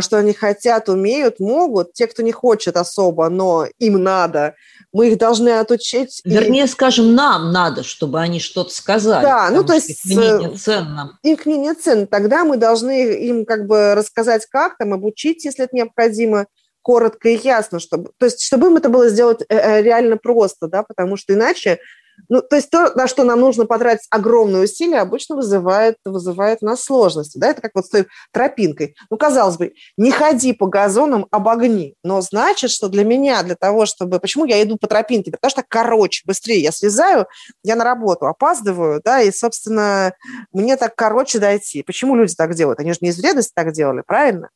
[0.00, 1.92] что они хотят, умеют, могут.
[1.92, 4.54] Те, кто не хочет особо, но им надо,
[4.92, 6.20] мы их должны отучить.
[6.24, 6.68] Вернее, и...
[6.68, 9.22] скажем, нам надо, чтобы они что-то сказали.
[9.22, 9.90] Да, ну то есть...
[9.90, 11.18] Их мнение ценно.
[11.22, 12.06] Их мнение ценно.
[12.06, 16.46] Тогда мы должны им как бы рассказать, как там, обучить, если это необходимо,
[16.80, 20.68] коротко и ясно, чтобы, то есть, чтобы им это было сделать э, э, реально просто,
[20.68, 21.80] да, потому что иначе
[22.28, 26.66] ну, то есть то, на что нам нужно потратить огромные усилия, обычно вызывает, вызывает у
[26.66, 27.38] нас сложности.
[27.38, 27.48] Да?
[27.48, 28.94] Это как вот с той тропинкой.
[29.10, 31.94] Ну, казалось бы, не ходи по газонам, обогни.
[32.02, 34.18] Но значит, что для меня, для того, чтобы...
[34.20, 35.30] Почему я иду по тропинке?
[35.30, 37.26] Потому что короче, быстрее я слезаю,
[37.62, 40.12] я на работу опаздываю, да, и, собственно,
[40.52, 41.82] мне так короче дойти.
[41.82, 42.80] Почему люди так делают?
[42.80, 44.50] Они же не из вредности так делали, правильно?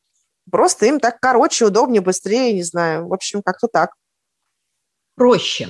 [0.51, 3.07] Просто им так короче, удобнее, быстрее, не знаю.
[3.07, 3.91] В общем, как-то так
[5.15, 5.69] проще.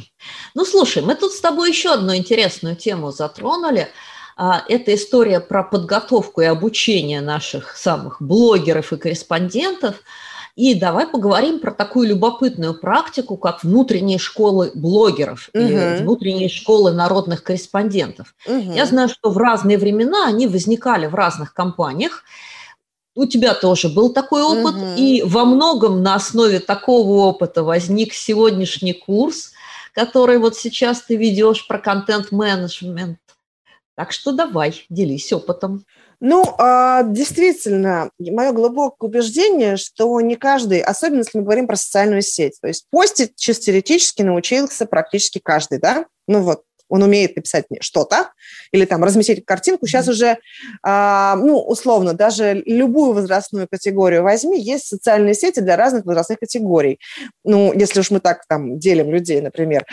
[0.54, 3.88] Ну, слушай, мы тут с тобой еще одну интересную тему затронули.
[4.36, 9.96] А, это история про подготовку и обучение наших самых блогеров и корреспондентов.
[10.54, 15.62] И давай поговорим про такую любопытную практику, как внутренние школы блогеров угу.
[15.62, 18.34] и внутренние школы народных корреспондентов.
[18.46, 18.72] Угу.
[18.72, 22.22] Я знаю, что в разные времена они возникали в разных компаниях,
[23.14, 24.94] у тебя тоже был такой опыт, угу.
[24.96, 29.52] и во многом на основе такого опыта возник сегодняшний курс,
[29.94, 33.18] который вот сейчас ты ведешь про контент-менеджмент.
[33.94, 35.84] Так что давай, делись опытом.
[36.24, 42.22] Ну, а, действительно, мое глубокое убеждение, что не каждый, особенно если мы говорим про социальную
[42.22, 46.06] сеть, то есть постить чисто теоретически научился практически каждый, да?
[46.28, 48.32] Ну вот, он умеет написать мне что-то
[48.70, 49.86] или там разместить картинку.
[49.86, 50.36] Сейчас уже,
[50.82, 56.98] а, ну, условно, даже любую возрастную категорию возьми, есть социальные сети для разных возрастных категорий.
[57.44, 59.86] Ну, если уж мы так там делим людей, например.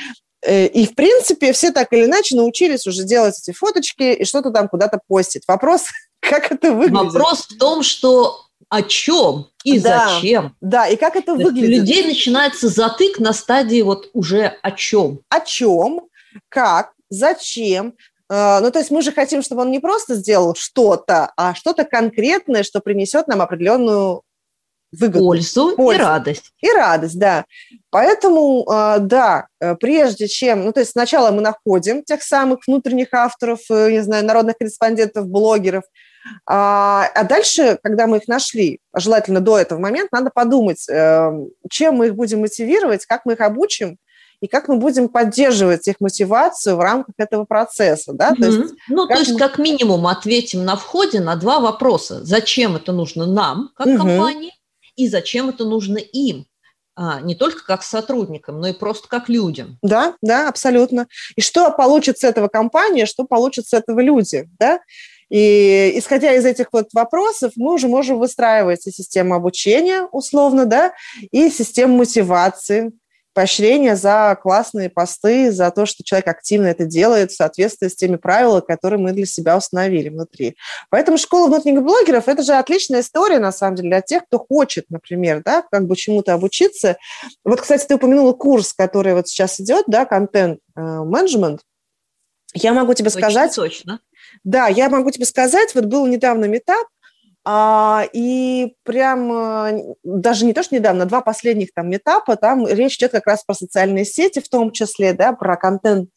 [0.45, 4.51] Э, и, в принципе, все так или иначе научились уже делать эти фоточки и что-то
[4.51, 5.43] там куда-то постить.
[5.47, 5.85] Вопрос,
[6.19, 7.13] как это выглядит?
[7.13, 10.55] Вопрос в том, что о чем и да, зачем.
[10.59, 11.63] Да, и как это выглядит.
[11.63, 15.21] У людей начинается затык на стадии вот уже о чем.
[15.29, 16.08] О чем,
[16.49, 17.95] как, зачем.
[18.29, 21.83] А, ну, то есть мы же хотим, чтобы он не просто сделал что-то, а что-то
[21.85, 24.21] конкретное, что принесет нам определенную
[24.91, 25.25] выгоду.
[25.25, 26.51] Пользу, Пользу и радость.
[26.61, 27.45] И радость, да.
[27.89, 30.65] Поэтому, а, да, э, прежде чем...
[30.65, 35.27] Ну, то есть сначала мы находим тех самых внутренних авторов, э, не знаю, народных корреспондентов,
[35.27, 35.83] блогеров,
[36.45, 41.95] а, а дальше, когда мы их нашли, желательно до этого момента, надо подумать, эм, чем
[41.95, 43.97] мы их будем мотивировать, как мы их обучим,
[44.41, 48.13] и как мы будем поддерживать их мотивацию в рамках этого процесса.
[48.13, 48.31] Да?
[48.31, 48.41] Mm-hmm.
[48.41, 49.39] То есть, ну, то есть, мы...
[49.39, 52.23] как минимум, ответим на входе на два вопроса.
[52.23, 53.97] Зачем это нужно нам, как mm-hmm.
[53.97, 54.53] компании,
[54.95, 56.45] и зачем это нужно им,
[56.95, 59.77] а, не только как сотрудникам, но и просто как людям.
[59.81, 61.07] Да, да, абсолютно.
[61.35, 64.79] И что получит с этого компания, что получит с этого люди, да?
[65.29, 70.91] И исходя из этих вот вопросов, мы уже можем выстраивать и систему обучения, условно, да,
[71.31, 72.91] и систему мотивации,
[73.39, 78.17] поощрения за классные посты, за то, что человек активно это делает в соответствии с теми
[78.17, 80.57] правилами, которые мы для себя установили внутри.
[80.89, 84.87] Поэтому школа внутренних блогеров– это же отличная история, на самом деле, для тех, кто хочет,
[84.89, 86.97] например, да, как бы чему-то обучиться.
[87.45, 91.61] Вот, кстати, ты упомянула курс, который вот сейчас идет, да, контент-менеджмент.
[92.53, 93.55] Я могу тебе Очень сказать...
[93.55, 94.01] Точно.
[94.43, 96.87] Да, я могу тебе сказать, вот был недавно метап,
[98.13, 103.11] и прям э, даже не то, что недавно, два последних там этапа, там речь идет
[103.11, 106.09] как раз про социальные сети в том числе, да, про контент.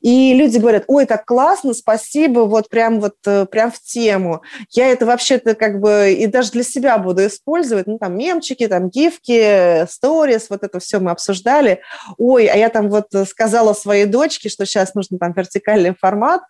[0.00, 4.42] И люди говорят, ой, так классно, спасибо, вот прям вот э, прям в тему.
[4.70, 8.88] Я это вообще-то как бы и даже для себя буду использовать, ну там мемчики, там
[8.88, 11.80] гифки, сторис, вот это все мы обсуждали.
[12.18, 16.42] Ой, а я там вот сказала своей дочке, что сейчас нужно там вертикальный формат,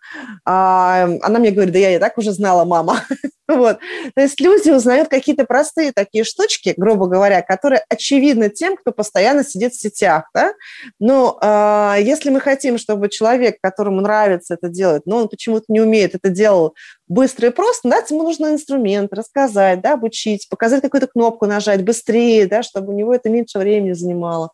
[0.45, 3.03] а, она мне говорит, да я и так уже знала, мама.
[3.49, 3.79] Вот.
[4.13, 9.43] То есть люди узнают какие-то простые такие штучки, грубо говоря, которые очевидны тем, кто постоянно
[9.43, 10.29] сидит в сетях.
[10.35, 10.53] Да?
[10.99, 15.81] Но э, если мы хотим, чтобы человек, которому нравится это делать, но он почему-то не
[15.81, 16.73] умеет это делать
[17.07, 22.45] быстро и просто, дать ему нужный инструмент, рассказать, да, обучить, показать какую-то кнопку нажать быстрее,
[22.45, 24.51] да, чтобы у него это меньше времени занимало.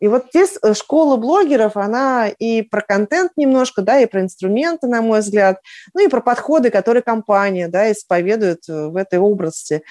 [0.00, 4.86] И вот здесь э, школа блогеров, она и про контент немножко, да, и про инструменты,
[4.86, 5.60] на мой взгляд,
[5.94, 9.82] ну и про подходы, которые компания, да, исповедует э, в этой области.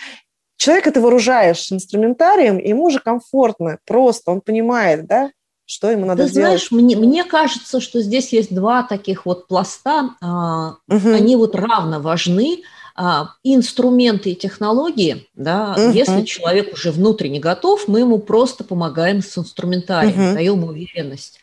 [0.58, 5.32] Человек это вооружаешь инструментарием, ему уже комфортно, просто, он понимает, да,
[5.65, 10.15] что ему надо Ты знаешь, мне, мне кажется, что здесь есть два таких вот пласта,
[10.22, 11.10] угу.
[11.10, 12.63] они вот равно важны.
[12.99, 15.91] А, инструменты и технологии, да, угу.
[15.91, 20.33] если человек уже внутренне готов, мы ему просто помогаем с инструментарием, угу.
[20.33, 21.39] даем уверенность.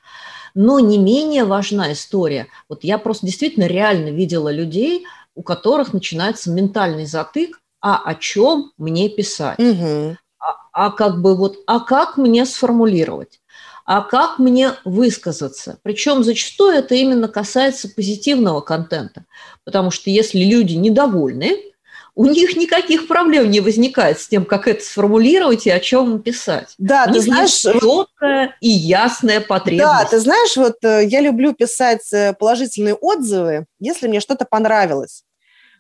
[0.57, 2.49] Но не менее важна история.
[2.69, 8.73] Вот я просто действительно реально видела людей, у которых начинается ментальный затык, а о чем
[8.77, 9.59] мне писать?
[9.61, 10.17] Угу.
[10.41, 13.41] А, а как бы вот, а как мне сформулировать?
[13.85, 15.79] А как мне высказаться.
[15.83, 19.25] Причем зачастую это именно касается позитивного контента,
[19.65, 21.59] потому что если люди недовольны,
[22.17, 26.75] у них никаких проблем не возникает с тем, как это сформулировать и о чем писать.
[26.79, 29.89] Да, ты знаешь, четкая и ясная потребность.
[29.89, 35.25] Да, ты знаешь, вот э, я люблю писать э, положительные отзывы, если мне что-то понравилось.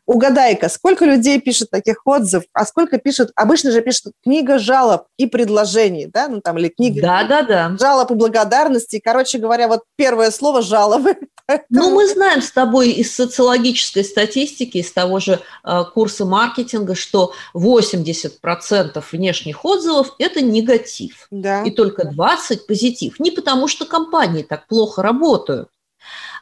[0.06, 5.26] Угадай-ка, сколько людей пишет таких отзывов, а сколько пишет, обычно же пишут книга жалоб и
[5.26, 7.76] предложений, да, ну там, или книга да, да, да.
[7.78, 9.00] жалоб и благодарности.
[9.02, 11.16] Короче говоря, вот первое слово жалобы.
[11.68, 17.34] Ну, мы знаем с тобой из социологической статистики, из того же э, курса маркетинга, что
[17.54, 21.62] 80% внешних отзывов– это негатив, да.
[21.62, 23.20] и только 20%– позитив.
[23.20, 25.68] Не потому, что компании так плохо работают,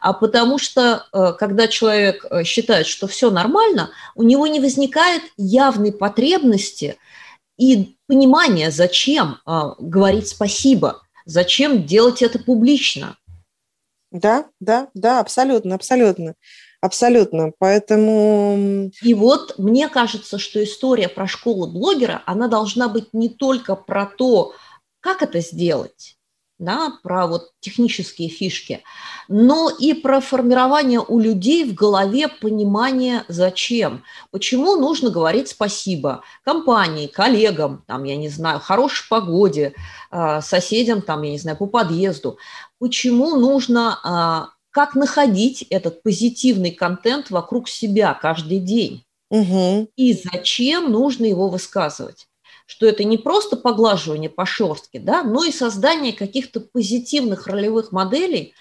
[0.02, 5.22] а потому что э, когда человек э, считает, что все нормально, у него не возникает
[5.36, 6.96] явной потребности
[7.56, 13.16] и понимания, зачем э, говорить спасибо, зачем делать это публично.
[14.10, 16.34] Да, да, да, абсолютно, абсолютно.
[16.80, 17.52] Абсолютно.
[17.58, 18.90] Поэтому...
[19.02, 24.06] И вот мне кажется, что история про школу блогера, она должна быть не только про
[24.06, 24.52] то,
[24.98, 26.16] как это сделать,
[26.62, 28.82] да, про вот технические фишки,
[29.28, 37.06] но и про формирование у людей в голове понимания зачем, почему нужно говорить спасибо компании,
[37.06, 39.74] коллегам, там, я не знаю, хорошей погоде,
[40.10, 42.38] а, соседям, там, я не знаю, по подъезду,
[42.78, 49.04] почему нужно, а, как находить этот позитивный контент вокруг себя каждый день.
[49.30, 49.88] Угу.
[49.96, 52.26] И зачем нужно его высказывать
[52.72, 58.54] что это не просто поглаживание по шерстке, да, но и создание каких-то позитивных ролевых моделей,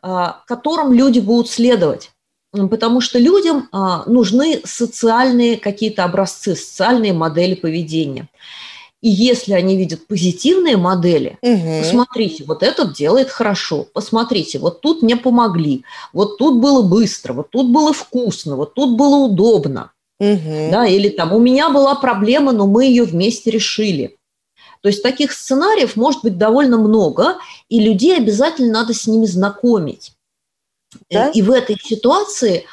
[0.00, 2.12] а, которым люди будут следовать.
[2.52, 8.28] Потому что людям а, нужны социальные какие-то образцы, социальные модели поведения.
[9.00, 11.80] И если они видят позитивные модели, угу.
[11.80, 17.50] посмотрите, вот этот делает хорошо, посмотрите, вот тут мне помогли, вот тут было быстро, вот
[17.50, 19.90] тут было вкусно, вот тут было удобно.
[20.20, 20.68] Угу.
[20.72, 24.16] Да, или там у меня была проблема, но мы ее вместе решили.
[24.80, 27.36] То есть таких сценариев может быть довольно много,
[27.68, 30.12] и людей обязательно надо с ними знакомить.
[31.10, 31.28] Да?
[31.30, 32.64] И в этой ситуации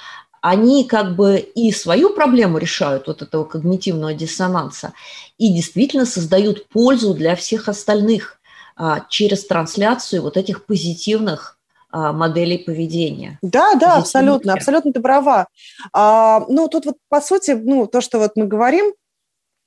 [0.41, 4.93] они как бы и свою проблему решают, вот этого когнитивного диссонанса,
[5.39, 8.39] и действительно создают пользу для всех остальных
[8.75, 11.54] а, через трансляцию вот этих позитивных
[11.95, 13.39] моделей поведения.
[13.41, 15.47] Да, да, абсолютно, абсолютно ты права.
[15.93, 18.93] А, ну, тут вот, по сути, ну, то, что вот мы говорим,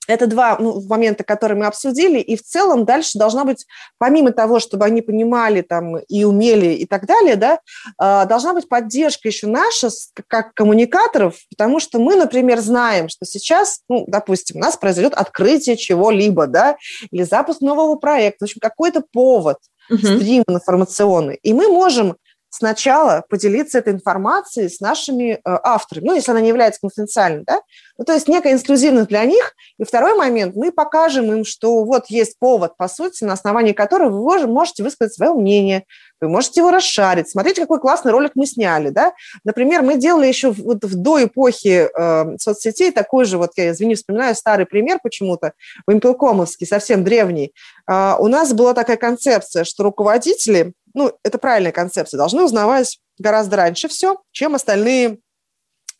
[0.08, 3.66] это два ну, момента, которые мы обсудили, и в целом дальше должна быть,
[3.98, 7.60] помимо того, чтобы они понимали там и умели и так далее, да,
[7.98, 9.90] а, должна быть поддержка еще наша
[10.26, 15.76] как коммуникаторов, потому что мы, например, знаем, что сейчас, ну, допустим, у нас произойдет открытие
[15.76, 16.76] чего-либо, да,
[17.10, 19.58] или запуск нового проекта, в общем, какой-то повод,
[19.90, 20.16] uh-huh.
[20.16, 22.16] стрим информационный, и мы можем
[22.50, 27.60] сначала поделиться этой информацией с нашими э, авторами, ну, если она не является конфиденциальной, да,
[27.98, 29.54] ну, то есть некая эксклюзивность для них.
[29.78, 34.10] И второй момент, мы покажем им, что вот есть повод, по сути, на основании которого
[34.10, 35.84] вы можете высказать свое мнение,
[36.20, 37.28] вы можете его расшарить.
[37.28, 39.12] Смотрите, какой классный ролик мы сняли, да.
[39.44, 43.94] Например, мы делали еще вот в до эпохи э, соцсетей такой же, вот я, извини,
[43.94, 45.52] вспоминаю старый пример почему-то,
[45.86, 47.52] Вимпелкомовский, совсем древний.
[47.88, 53.56] Э, у нас была такая концепция, что руководители ну, это правильная концепция, должны узнавать гораздо
[53.56, 55.18] раньше все, чем остальные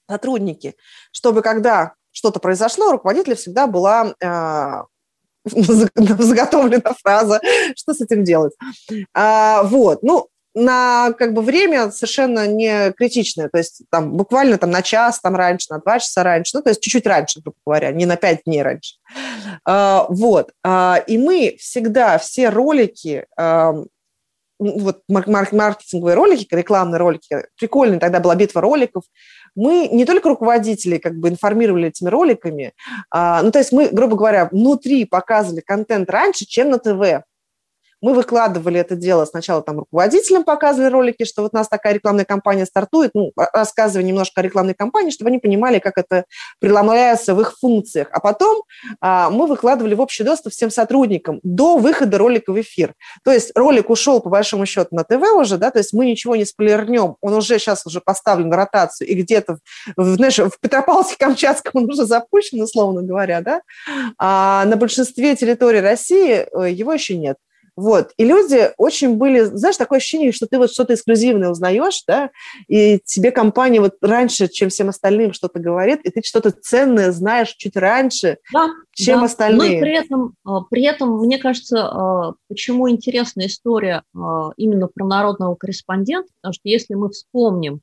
[0.08, 0.74] сотрудники,
[1.12, 4.82] чтобы когда что-то произошло, у руководителя всегда была э,
[5.44, 7.40] заготовлена фраза,
[7.76, 8.54] что с этим делать.
[9.14, 14.70] А, вот, ну, на как бы время совершенно не критичное, то есть там буквально там
[14.70, 17.92] на час там раньше, на два часа раньше, ну то есть чуть-чуть раньше, грубо говоря,
[17.92, 18.96] не на пять дней раньше.
[19.64, 23.74] А, вот, а, и мы всегда все ролики а,
[24.58, 29.04] вот маркетинговые ролики, рекламные ролики, прикольная тогда была битва роликов,
[29.54, 32.72] мы не только руководители как бы информировали этими роликами,
[33.10, 37.24] а, ну, то есть мы, грубо говоря, внутри показывали контент раньше, чем на ТВ.
[38.00, 42.24] Мы выкладывали это дело сначала там руководителям, показывали ролики, что вот у нас такая рекламная
[42.24, 46.24] кампания стартует, ну, рассказывая немножко о рекламной кампании, чтобы они понимали, как это
[46.60, 48.08] преломляется в их функциях.
[48.12, 48.62] А потом
[49.00, 52.94] а, мы выкладывали в общий доступ всем сотрудникам до выхода ролика в эфир.
[53.24, 56.36] То есть ролик ушел, по большому счету, на ТВ уже, да, то есть мы ничего
[56.36, 59.58] не сплернем, он уже сейчас уже поставлен в ротацию, и где-то,
[59.96, 63.62] в, знаешь, в Петропавловске-Камчатском он уже запущен, условно говоря, да,
[64.18, 67.36] а на большинстве территорий России э, его еще нет.
[67.78, 68.10] Вот.
[68.16, 72.30] И люди очень были, знаешь, такое ощущение, что ты вот что-то эксклюзивное узнаешь, да,
[72.66, 77.54] и тебе компания вот раньше, чем всем остальным что-то говорит, и ты что-то ценное знаешь
[77.56, 79.26] чуть раньше, да, чем да.
[79.26, 79.74] остальные.
[79.74, 85.06] Но при этом, а, при этом, мне кажется, а, почему интересная история а, именно про
[85.06, 87.80] народного корреспондента, потому что если мы вспомним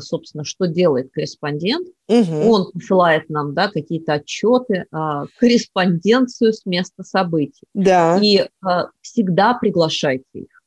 [0.00, 1.88] собственно, что делает корреспондент.
[2.08, 2.50] Угу.
[2.50, 7.66] Он посылает нам да, какие-то отчеты, а, корреспонденцию с места событий.
[7.74, 8.18] Да.
[8.22, 10.62] И а, всегда приглашайте их.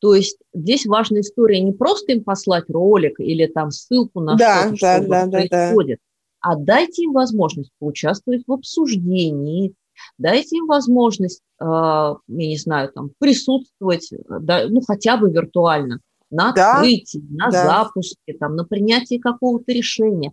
[0.00, 4.74] То есть здесь важная история не просто им послать ролик или там ссылку на да,
[4.76, 5.98] что-то, да, что да, происходит,
[6.42, 6.50] да.
[6.50, 9.72] а дайте им возможность поучаствовать в обсуждении,
[10.18, 16.00] дайте им возможность, я не знаю, там, присутствовать, да, ну, хотя бы виртуально
[16.34, 17.64] на да, открытии, на да.
[17.64, 20.32] запуске, там, на принятии какого-то решения.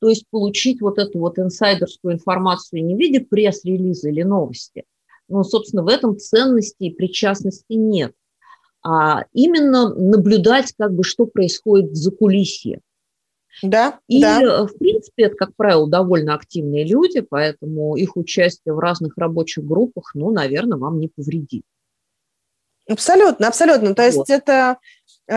[0.00, 4.84] То есть получить вот эту вот инсайдерскую информацию не в виде пресс-релиза или новости.
[5.28, 8.12] Ну, собственно, в этом ценности и причастности нет.
[8.84, 12.80] А именно наблюдать, как бы, что происходит в закулисье.
[13.62, 14.42] Да, и, да.
[14.42, 19.64] Э, в принципе, это, как правило, довольно активные люди, поэтому их участие в разных рабочих
[19.64, 21.64] группах, ну, наверное, вам не повредит.
[22.88, 23.94] Абсолютно, абсолютно.
[23.94, 24.30] То есть вот.
[24.30, 24.78] это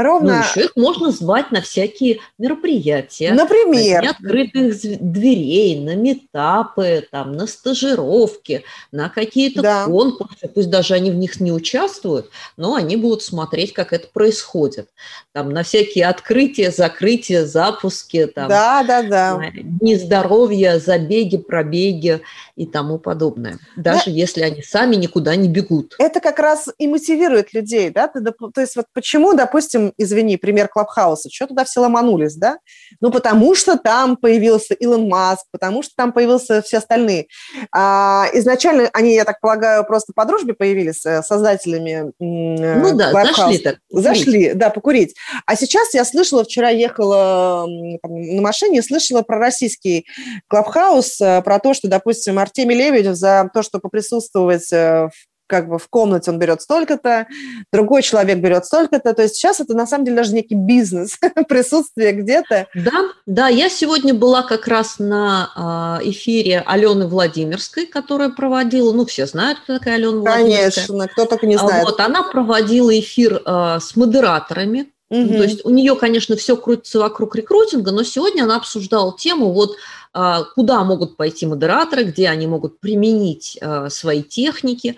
[0.01, 0.33] Ровно.
[0.33, 3.31] Ну, еще их можно звать на всякие мероприятия.
[3.31, 4.03] Например.
[4.03, 9.85] На открытых дверей, на метапы, там, на стажировки, на какие-то да.
[9.85, 10.49] конкурсы.
[10.53, 14.89] Пусть даже они в них не участвуют, но они будут смотреть, как это происходит.
[15.31, 18.25] Там, на всякие открытия, закрытия, запуски.
[18.25, 19.41] Там, да, да, да.
[19.53, 22.21] Дни здоровья, забеги, пробеги
[22.57, 23.59] и тому подобное.
[23.77, 24.11] Даже да.
[24.11, 25.95] если они сами никуда не бегут.
[25.99, 27.91] Это как раз и мотивирует людей.
[27.91, 28.09] Да?
[28.09, 32.57] То есть вот почему, допустим, извини, пример Клабхауса, что туда все ломанулись, да?
[33.01, 37.27] Ну, потому что там появился Илон Маск, потому что там появился все остальные.
[37.71, 43.57] А, изначально они, я так полагаю, просто по дружбе появились э, создателями Ну да, зашли
[43.57, 43.77] так.
[43.89, 45.15] Зашли, да, покурить.
[45.45, 50.05] А сейчас я слышала, вчера ехала на машине, слышала про российский
[50.47, 55.11] Клабхаус, э, про то, что, допустим, Артемий Лебедев за то, что поприсутствовать в
[55.47, 57.27] как бы в комнате он берет столько-то,
[57.71, 59.13] другой человек берет столько-то.
[59.13, 61.17] То есть сейчас это на самом деле даже некий бизнес,
[61.47, 62.67] присутствие где-то.
[62.73, 69.05] Да, да, я сегодня была как раз на а, эфире Алены Владимирской, которая проводила, ну,
[69.05, 70.87] все знают, кто такая Алена Владимирская.
[70.87, 71.85] Конечно, кто только не знает.
[71.85, 74.91] Вот, она проводила эфир а, с модераторами,
[75.23, 75.33] Угу.
[75.33, 79.75] То есть у нее, конечно, все крутится вокруг рекрутинга, но сегодня она обсуждала тему, вот
[80.13, 83.59] а, куда могут пойти модераторы, где они могут применить
[83.89, 84.95] свои техники.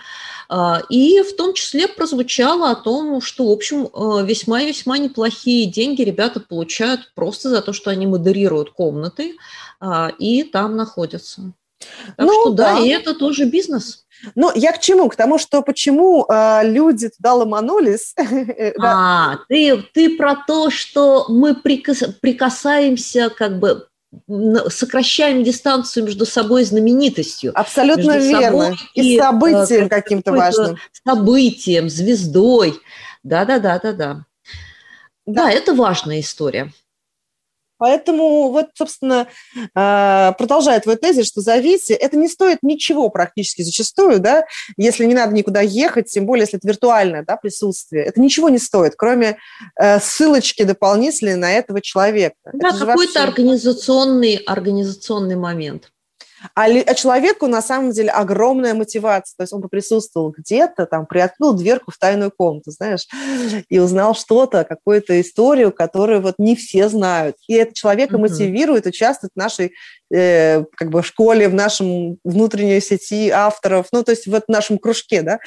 [0.49, 4.97] А, и в том числе прозвучало о том, что, в общем, а, весьма и весьма
[4.97, 9.36] неплохие деньги ребята получают просто за то, что они модерируют комнаты
[9.80, 11.53] а, и там находятся.
[12.15, 14.05] Так ну, что да, да, и это тоже бизнес.
[14.36, 15.09] Ну, я к чему?
[15.09, 18.15] К тому, что почему э, люди туда ломанулись.
[18.82, 23.88] а, ты, ты про то, что мы прикас, прикасаемся, как бы
[24.69, 27.51] сокращаем дистанцию между собой и знаменитостью.
[27.53, 28.75] Абсолютно верно.
[28.95, 30.78] И, и событием э, каким-то важным.
[31.05, 32.80] Событием, звездой.
[33.23, 34.25] Да-да-да-да-да.
[35.25, 36.71] Да, это важная история.
[37.78, 39.28] Поэтому вот, собственно,
[39.75, 44.45] а, продолжая твой тезис, что зависит, это не стоит ничего практически зачастую, да,
[44.78, 48.05] если не надо никуда ехать, тем более, если это виртуальное да, присутствие.
[48.05, 49.38] Это ничего не стоит, кроме
[49.80, 52.36] э, ссылочки дополнительной на этого человека.
[52.53, 53.19] Да, какой-то вообще...
[53.19, 55.91] организационный, организационный момент.
[56.53, 59.35] А, а человеку на самом деле огромная мотивация.
[59.38, 63.07] То есть он присутствовал где-то, там, приоткрыл дверку в тайную комнату, знаешь,
[63.69, 67.38] и узнал что-то, какую-то историю, которую вот не все знают.
[67.47, 68.19] И это человека mm-hmm.
[68.19, 69.73] мотивирует участвовать в нашей
[70.14, 74.78] э, как бы школе, в нашем внутренней сети авторов, ну, то есть вот в нашем
[74.78, 75.39] кружке, да,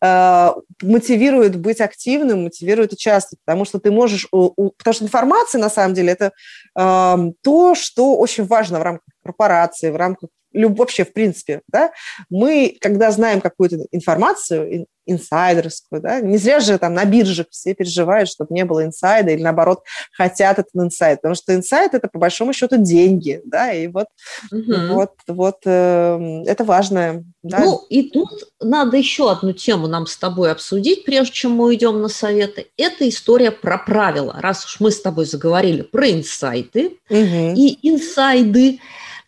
[0.00, 0.52] э,
[0.82, 4.26] мотивирует быть активным, мотивирует участвовать, потому что ты можешь...
[4.32, 6.32] У, у, потому что информация, на самом деле, это
[6.78, 11.92] э, то, что очень важно в рамках корпорации, в рамках вообще, в принципе, да,
[12.30, 18.28] мы, когда знаем какую-то информацию, инсайдерскую, да, не зря же там на биржах все переживают,
[18.28, 19.82] чтобы не было инсайда, или наоборот,
[20.12, 24.06] хотят этот инсайд, потому что инсайд– это, по большому счету, деньги, да, и вот,
[24.50, 24.94] угу.
[24.94, 27.24] вот, вот э, это важно.
[27.42, 27.58] Да.
[27.58, 28.28] Ну, и тут
[28.60, 32.68] надо еще одну тему нам с тобой обсудить, прежде чем мы уйдем на советы.
[32.76, 34.38] Это история про правила.
[34.40, 37.54] Раз уж мы с тобой заговорили про инсайты угу.
[37.56, 38.78] и инсайды,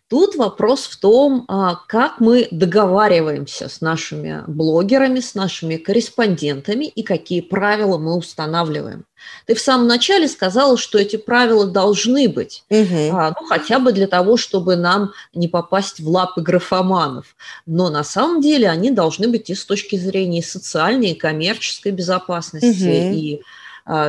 [0.07, 7.01] Тут вопрос в том, а, как мы договариваемся с нашими блогерами, с нашими корреспондентами и
[7.01, 9.05] какие правила мы устанавливаем.
[9.47, 12.85] Ты в самом начале сказала, что эти правила должны быть, угу.
[12.85, 17.35] ну, хотя бы для того, чтобы нам не попасть в лапы графоманов.
[17.65, 22.67] Но на самом деле они должны быть и с точки зрения социальной, и коммерческой безопасности,
[22.67, 23.17] угу.
[23.17, 23.41] и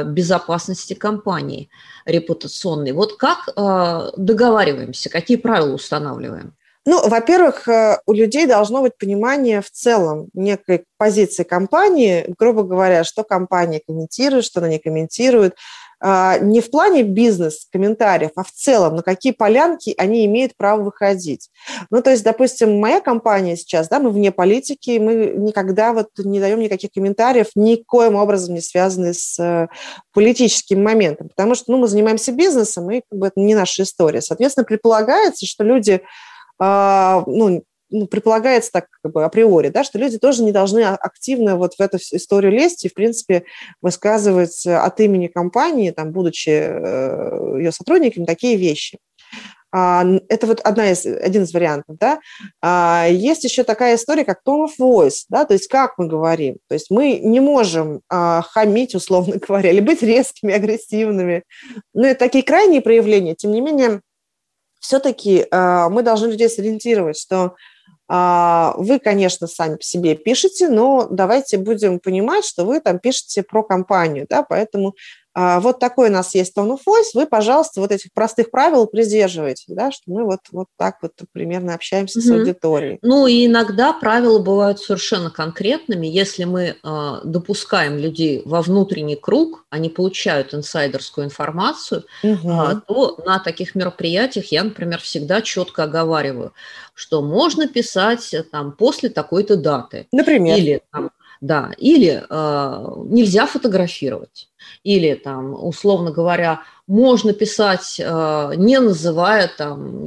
[0.05, 1.68] безопасности компании
[2.07, 2.93] репутационной.
[2.93, 6.55] Вот как а, договариваемся, какие правила устанавливаем?
[6.89, 13.03] Ну, во-первых, э, у людей должно быть понимание в целом некой позиции компании, грубо говоря,
[13.03, 15.59] что компания комментирует, что она не комментирует, а,
[16.03, 21.49] не в плане бизнес-комментариев, а в целом, на какие полянки они имеют право выходить.
[21.90, 26.38] Ну, то есть, допустим, моя компания сейчас, да, мы вне политики, мы никогда вот не
[26.38, 29.68] даем никаких комментариев, никоим образом не связанные с э,
[30.12, 34.20] политическим моментом, потому что, ну, мы занимаемся бизнесом, и как бы это не наша история.
[34.20, 36.03] Соответственно, предполагается, что люди
[36.59, 41.57] а, ну, ну, предполагается так как бы априори, да, что люди тоже не должны активно
[41.57, 43.45] вот в эту историю лезть и, в принципе,
[43.80, 48.99] высказывать от имени компании, там, будучи э, ее сотрудниками, такие вещи.
[49.72, 52.20] А, это вот одна из, один из вариантов, да.
[52.62, 56.57] А, есть еще такая история, как tone of voice, да, то есть как мы говорим.
[56.68, 61.43] То есть мы не можем а, хамить, условно говоря, или быть резкими, агрессивными.
[61.95, 63.34] Ну, это такие крайние проявления.
[63.34, 64.01] Тем не менее,
[64.80, 67.55] все-таки мы должны людей сориентировать, что а,
[68.09, 73.62] вы, конечно, сами по себе пишете, но давайте будем понимать, что вы там пишете про
[73.64, 74.94] компанию, да, поэтому а,
[75.37, 79.64] вот такой у нас есть tone of voice, вы, пожалуйста, вот этих простых правил придерживайте,
[79.68, 82.22] да, что мы вот, вот так вот примерно общаемся mm-hmm.
[82.22, 82.99] с аудиторией.
[83.03, 86.07] Ну и иногда правила бывают совершенно конкретными.
[86.07, 92.78] Если мы э, допускаем людей во внутренний круг, они получают инсайдерскую информацию, mm-hmm.
[92.78, 96.55] э, то на таких мероприятиях я, например, всегда четко оговариваю,
[96.95, 100.07] что можно писать там после такой-то даты.
[100.12, 100.57] Например.
[100.57, 101.11] Или там,
[101.41, 104.49] да, или э, нельзя фотографировать,
[104.84, 110.05] или там, условно говоря, можно писать, э, не называя там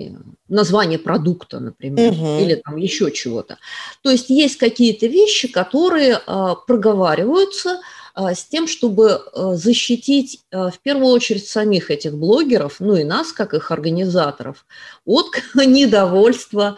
[0.48, 2.40] название продукта, например, угу.
[2.40, 3.58] или там еще чего-то.
[4.02, 7.80] То есть есть какие-то вещи, которые э, проговариваются,
[8.20, 13.06] а, с тем, чтобы а, защитить а, в первую очередь самих этих блогеров, ну и
[13.06, 14.66] нас, как их организаторов,
[15.06, 16.76] от недовольства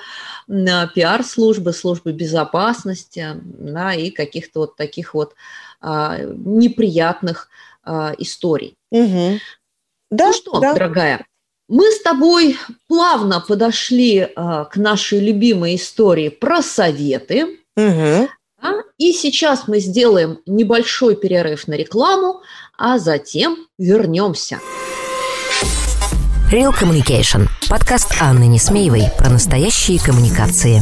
[0.52, 5.34] пиар-службы, службы безопасности да, и каких-то вот таких вот
[5.82, 7.50] неприятных
[8.18, 8.76] историй.
[8.92, 9.40] Угу.
[10.12, 10.74] Да, ну что, да.
[10.74, 11.26] дорогая,
[11.70, 17.60] мы с тобой плавно подошли к нашей любимой истории про советы.
[17.78, 18.30] Угу.
[18.98, 22.42] И сейчас мы сделаем небольшой перерыв на рекламу,
[22.78, 24.60] а затем вернемся.
[26.52, 30.82] Real Communication– Подкаст Анны Несмеевой про настоящие коммуникации.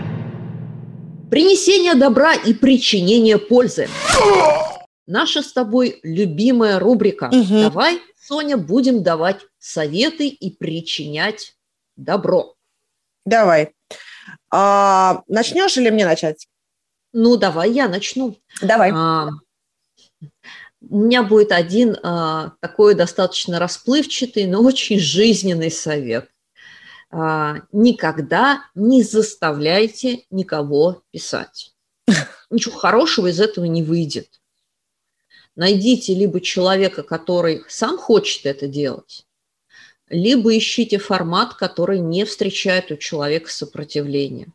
[1.31, 3.87] Принесение добра и причинение пользы.
[5.07, 7.27] Наша с тобой любимая рубрика.
[7.27, 7.61] Мгм.
[7.61, 11.55] Давай, Соня, будем давать советы и причинять
[11.95, 12.55] добро.
[13.25, 13.73] Давай.
[14.51, 16.49] А, начнешь или мне начать?
[17.13, 18.37] Ну, давай я начну.
[18.61, 18.91] Давай.
[18.93, 19.29] А,
[20.81, 26.29] у меня будет один а, такой достаточно расплывчатый, но очень жизненный совет.
[27.11, 31.75] А, никогда не заставляйте никого писать.
[32.49, 34.41] Ничего хорошего из этого не выйдет.
[35.55, 39.27] Найдите либо человека, который сам хочет это делать,
[40.07, 44.53] либо ищите формат, который не встречает у человека сопротивления.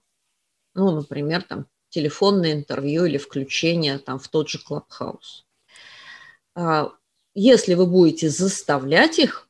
[0.74, 5.46] Ну, например, там телефонное интервью или включение там, в тот же Клабхаус.
[6.54, 6.92] А,
[7.34, 9.48] Если вы будете заставлять их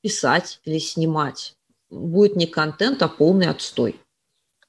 [0.00, 1.57] писать или снимать,
[1.90, 4.00] будет не контент, а полный отстой.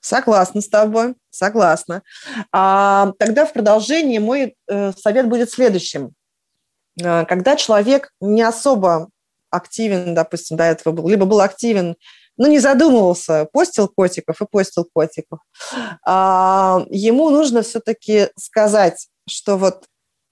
[0.02, 2.04] Согласна с тобой, согласна.
[2.52, 6.14] А, тогда в продолжении мой э, совет будет следующим.
[7.02, 9.10] Э, Когда человек не особо
[9.50, 11.96] активен, допустим, до этого был, либо был активен,
[12.38, 15.40] но не задумывался, постил котиков и постил котиков,
[16.06, 19.86] а, ему нужно все-таки сказать, что вот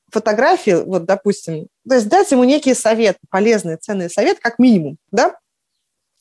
[0.10, 5.36] фотографии, вот, допустим, то есть дать ему некие советы, полезные, ценные советы, как минимум, да?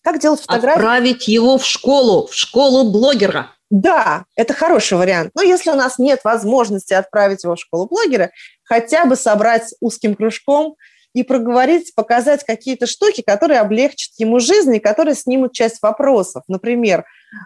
[0.07, 0.79] Как делать фотографии?
[0.79, 3.51] Отправить его в школу, в школу блогера.
[3.71, 5.33] Да, это хороший вариант.
[5.35, 8.31] Но если у нас нет возможности отправить его в школу блогера,
[8.63, 10.77] хотя бы собрать узким кружком
[11.13, 16.45] и проговорить, показать какие-то штуки, которые облегчат ему жизнь и которые снимут часть вопросов.
[16.47, 17.05] Например,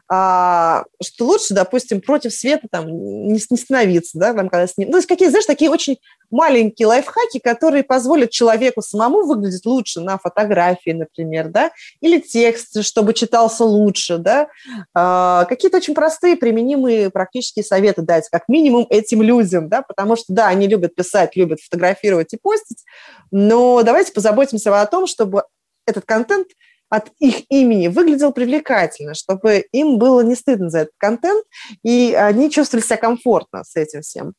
[0.08, 4.88] а, что лучше, допустим, против света там не, не становиться, да, там, когда сним...
[4.88, 5.98] Ну, то есть какие, знаешь, такие очень
[6.30, 11.70] маленькие лайфхаки, которые позволят человеку самому выглядеть лучше на фотографии, например, да,
[12.00, 14.48] или текст, чтобы читался лучше, да,
[14.94, 20.26] А, какие-то очень простые, применимые практические советы дать, как минимум этим людям, да, потому что,
[20.28, 22.84] да, они любят писать, любят фотографировать и постить,
[23.30, 25.44] но давайте позаботимся о том, чтобы
[25.86, 26.48] этот контент
[26.90, 31.44] от их имени выглядел привлекательно, чтобы им было не стыдно за этот контент,
[31.82, 34.34] и они чувствовали себя комфортно с этим всем.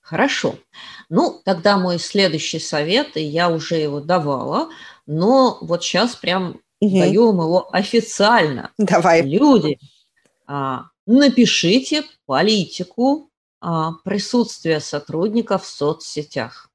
[0.00, 0.56] Хорошо.
[1.08, 4.70] Ну, тогда мой следующий совет, и я уже его давала,
[5.06, 6.98] но вот сейчас прям Мгм.
[6.98, 8.72] даем его официально.
[8.78, 9.22] Давай.
[9.22, 9.78] Люди,
[10.46, 16.69] а, напишите политику а, присутствия сотрудников в соцсетях.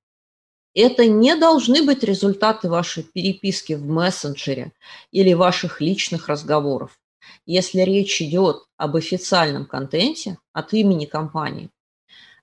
[0.76, 4.74] Это не должны быть результаты вашей переписки в мессенджере
[5.12, 7.00] или ваших личных разговоров.
[7.46, 11.70] Если речь идет об официальном контенте от имени компании,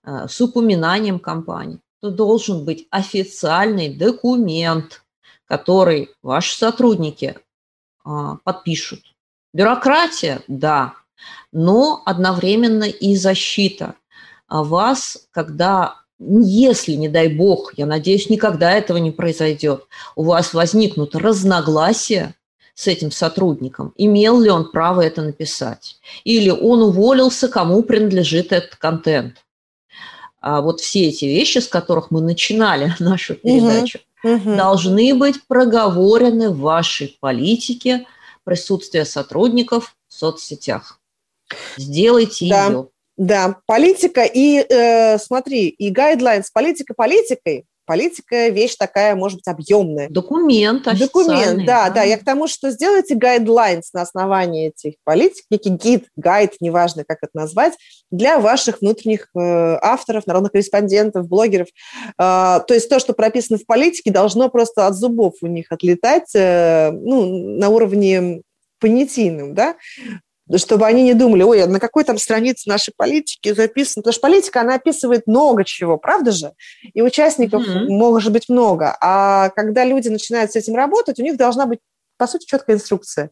[0.05, 5.05] э, с упоминанием компании, то должен быть официальный документ,
[5.47, 7.37] который ваши сотрудники
[8.05, 9.15] а, подпишут.
[9.53, 10.95] Бюрократия, да,
[11.53, 13.95] но одновременно и защита.
[14.49, 16.02] А вас, когда,
[16.41, 22.35] если, не дай бог, я надеюсь, никогда этого не произойдет, у вас возникнут разногласия
[22.75, 28.77] с этим сотрудником, имел ли он право это написать, или он уволился, кому принадлежит этот
[28.77, 29.45] контент.
[30.41, 34.57] А вот все эти вещи, с которых мы начинали нашу передачу, Мгм.
[34.57, 38.07] должны быть проговорены в вашей политике
[38.45, 41.01] присутствия сотрудников в соцсетях.
[41.77, 42.67] Сделайте Да.
[42.69, 42.89] ее.
[43.17, 50.09] Да, политика и, э, смотри, и guidelines, политика политикой, политика вещь такая, может быть, объемная.
[50.09, 52.03] Документ Документ, да, да.
[52.03, 57.19] Я к тому, что сделайте guidelines на основании этих политик, некий гид, гайд, неважно, как
[57.21, 57.75] это назвать,
[58.11, 59.39] для ваших внутренних э,
[59.83, 61.69] авторов, народных корреспондентов, блогеров.
[62.19, 66.35] А, то есть то, что прописано в политике, должно просто от зубов у них отлетать
[66.35, 68.43] э, ну, на уровне
[68.79, 69.77] понятийным, да,
[70.59, 74.21] чтобы они не думали, ой, а на какой там странице нашей политики записано, потому что
[74.23, 76.53] политика, она описывает много чего, правда же?
[76.95, 77.93] И участников Мгм.
[77.95, 81.79] может быть много, а когда люди начинают с этим работать, у них должна быть
[82.19, 83.31] по сути, четкая инструкция.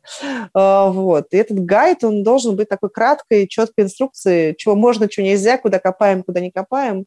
[0.52, 1.26] А, Вот.
[1.30, 5.78] И этот гайд, он должен быть такой краткой, четкой инструкцией, чего можно, чего нельзя, куда
[5.78, 7.04] копаем, куда не копаем.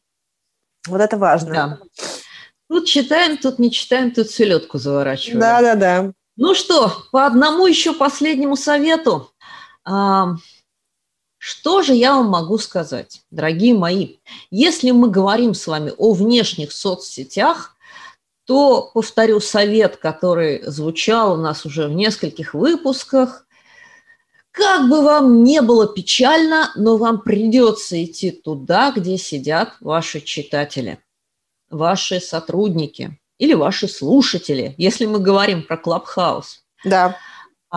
[0.88, 1.52] Вот это важно.
[1.52, 1.78] Да.
[2.70, 5.40] Тут читаем, тут не читаем, тут селедку заворачиваем.
[5.40, 6.12] Да, да, да.
[6.36, 9.30] Ну что, по одному еще последнему совету.
[9.84, 14.16] Что же я вам могу сказать, дорогие мои?
[14.50, 17.76] Если мы говорим с вами о внешних соцсетях,
[18.46, 23.46] то повторю совет, который звучал у нас уже в нескольких выпусках.
[24.50, 30.98] Как бы вам не было печально, но вам придется идти туда, где сидят ваши читатели,
[31.70, 36.62] ваши сотрудники или ваши слушатели, если мы говорим про Клабхаус.
[36.84, 37.16] Да.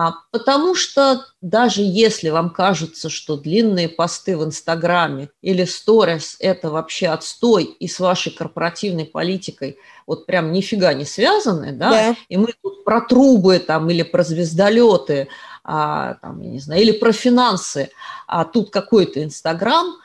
[0.00, 6.70] А, потому что даже если вам кажется, что длинные посты в Инстаграме или сторис– это
[6.70, 9.76] вообще отстой и с вашей корпоративной политикой
[10.06, 12.16] вот прям нифига не связаны, да, да.
[12.28, 15.26] и мы тут про трубы там или про звездолеты,
[15.64, 17.90] а, там, я не знаю, или про финансы,
[18.28, 19.96] а тут какой-то Инстаграм,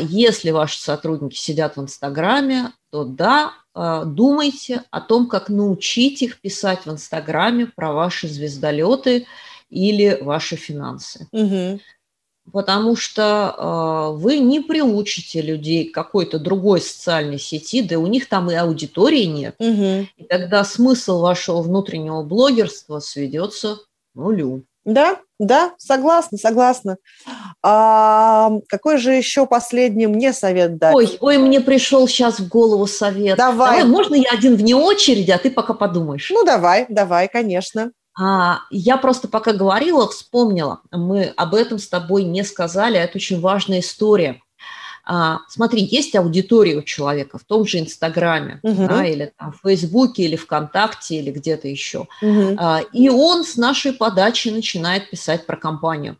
[0.00, 6.40] если ваши сотрудники сидят в Инстаграме, то да, а, думайте о том, как научить их
[6.40, 9.26] писать в Инстаграме про ваши звездолеты
[9.68, 11.28] или ваши финансы.
[11.30, 11.80] Угу.
[12.52, 18.28] Потому что э, вы не приучите людей к какой-то другой социальной сети, да у них
[18.28, 19.56] там и аудитории нет.
[19.58, 20.06] Угу.
[20.16, 24.62] И тогда смысл вашего внутреннего блогерства сведется к нулю.
[24.86, 26.96] Да, да, согласна, согласна.
[27.60, 30.94] А какой же еще последний мне совет дать?
[30.94, 33.36] Ой, ой, мне пришел сейчас в голову совет.
[33.36, 33.80] Давай.
[33.80, 36.30] давай можно я один вне очереди, а ты пока подумаешь?
[36.30, 37.90] Ну, давай, давай, конечно.
[38.18, 43.40] А, я просто пока говорила, вспомнила, мы об этом с тобой не сказали, это очень
[43.40, 44.40] важная история.
[45.08, 48.88] А, смотри, есть аудитория у человека в том же Инстаграме, угу.
[48.88, 52.08] да, или там, в Фейсбуке, или ВКонтакте, или где-то еще.
[52.20, 52.56] Угу.
[52.58, 56.16] А, и он с нашей подачи начинает писать про компанию.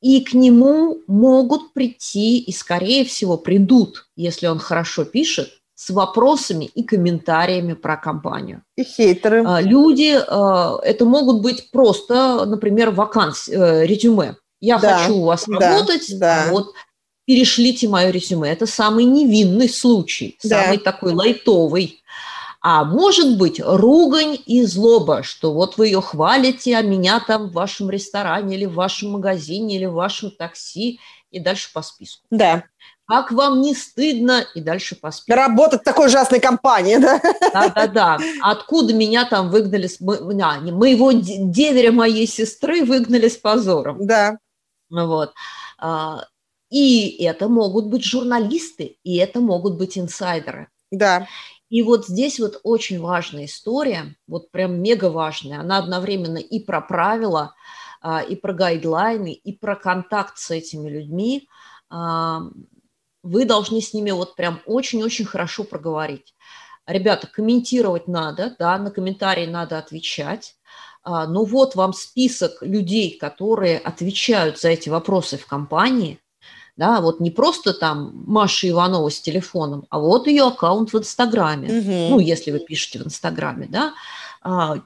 [0.00, 6.64] И к нему могут прийти, и, скорее всего, придут, если он хорошо пишет, с вопросами
[6.64, 8.62] и комментариями про компанию.
[8.76, 9.44] И хейтеры.
[9.46, 14.36] А, люди, это могут быть просто, например, вакансии, э, резюме.
[14.60, 16.46] Я да, хочу у вас да, работать, да.
[16.50, 16.72] вот
[17.26, 18.50] перешлите мое резюме.
[18.50, 20.62] Это самый невинный случай, Да.
[20.64, 22.02] самый такой лайтовый.
[22.62, 27.52] А может быть ругань и злоба, что вот вы ее хвалите, а меня там в
[27.52, 30.98] вашем ресторане или в вашем магазине или в вашем такси
[31.30, 32.22] и дальше по списку.
[32.30, 32.64] Да.
[33.06, 35.38] Как вам не стыдно и дальше по списку.
[35.38, 37.20] Работать в такой ужасной компании, да?
[37.52, 38.18] Да-да-да.
[38.42, 44.04] Откуда меня там выгнали, с, а, моего де- деверя моей сестры выгнали с позором.
[44.06, 44.38] Да.
[44.90, 45.32] Вот.
[46.70, 50.68] И это могут быть журналисты, и это могут быть инсайдеры.
[50.90, 51.28] Да.
[51.68, 55.60] И вот здесь вот очень важная история, вот прям мега важная.
[55.60, 57.54] Она одновременно и про правила,
[58.00, 61.48] а, и про гайдлайны, и про контакт с этими людьми.
[61.90, 62.42] А,
[63.22, 66.34] Вы должны с ними вот прям очень-очень хорошо проговорить.
[66.86, 70.56] Ребята, комментировать надо, да, на комментарии надо отвечать.
[71.02, 76.20] А, Но вот вам список людей, которые отвечают за эти вопросы в компании–
[76.76, 81.68] да, вот не просто там Маша Иванова с телефоном, а вот ее аккаунт в Инстаграме.
[81.68, 82.10] Мгм.
[82.10, 83.94] Ну, если вы пишете в Инстаграме, да,
[84.42, 84.80] а,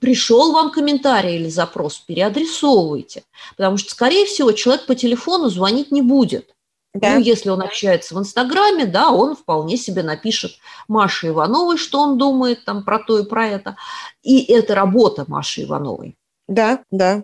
[0.00, 3.22] пришел вам комментарий или запрос, переадресовывайте,
[3.56, 6.54] потому что, скорее всего, человек по телефону звонить не будет.
[6.92, 7.14] Да.
[7.14, 10.52] Ну, если он общается в Инстаграме, да, он вполне себе напишет
[10.88, 13.76] Маше Ивановой, что он думает там про то и про это.
[14.22, 16.16] И это работа Маши Ивановой.
[16.48, 17.22] Да, да.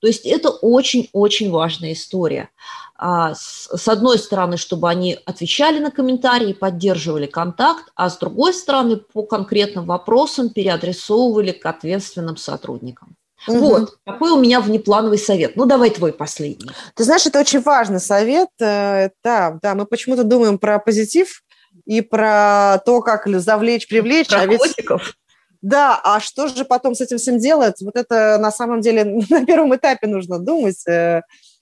[0.00, 2.50] То есть это очень-очень важная история.
[2.98, 8.96] А, С одной стороны, чтобы они отвечали на комментарии, поддерживали контакт, а с другой стороны,
[8.96, 13.16] по конкретным вопросам переадресовывали к ответственным сотрудникам.
[13.46, 13.58] Мгм.
[13.58, 15.56] Вот, такой у меня внеплановый совет.
[15.56, 16.70] Ну, давай твой последний.
[16.94, 18.48] Ты знаешь, это очень важный совет.
[18.60, 21.42] Э, Да, да, мы почему-то думаем про позитив
[21.84, 24.28] и про то, как завлечь, привлечь.
[24.28, 25.14] Про а ведь котиков.
[25.62, 27.80] Да, а что же потом с этим всем делать?
[27.80, 30.82] Вот это на самом деле на первом этапе нужно думать.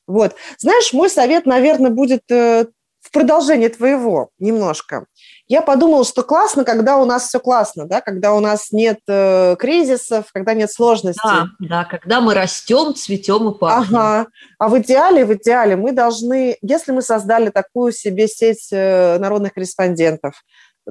[0.07, 0.34] Вот.
[0.59, 2.66] Знаешь, мой совет, наверное, будет э,
[3.00, 5.07] в продолжение твоего немножко.
[5.46, 9.57] Я подумала, что классно, когда у нас все классно, да, когда у нас нет э,
[9.59, 11.22] кризисов, когда нет сложностей.
[11.22, 13.96] Да, да, когда мы растем, цветем и пахнем.
[13.96, 14.26] Ага.
[14.59, 19.52] А в идеале, в идеале мы должны, если мы создали такую себе сеть э, народных
[19.52, 20.42] корреспондентов,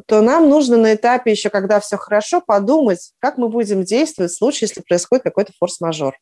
[0.08, 4.38] то нам нужно на этапе еще, когда все хорошо, подумать, как мы будем действовать в
[4.38, 6.16] случае, если происходит какой-то форс-мажор.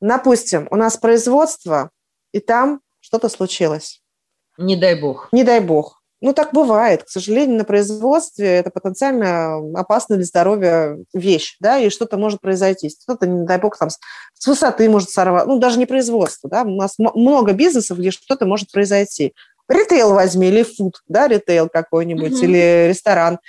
[0.00, 1.90] Допустим, у нас производство,
[2.32, 4.02] и там что-то случилось.
[4.58, 5.28] Не дай бог.
[5.32, 6.02] Не дай бог.
[6.22, 7.02] Ну, так бывает.
[7.02, 12.90] К сожалению, на производстве это потенциально опасная для здоровья вещь, да, и что-то может произойти.
[12.90, 15.46] Что-то, не дай бог, там с высоты может сорвать.
[15.46, 19.34] Ну, даже не производство, да, у нас много бизнесов, где что-то может произойти.
[19.68, 22.44] Ритейл возьми, или фуд, да, ритейл какой-нибудь, угу.
[22.44, 23.40] или ресторан.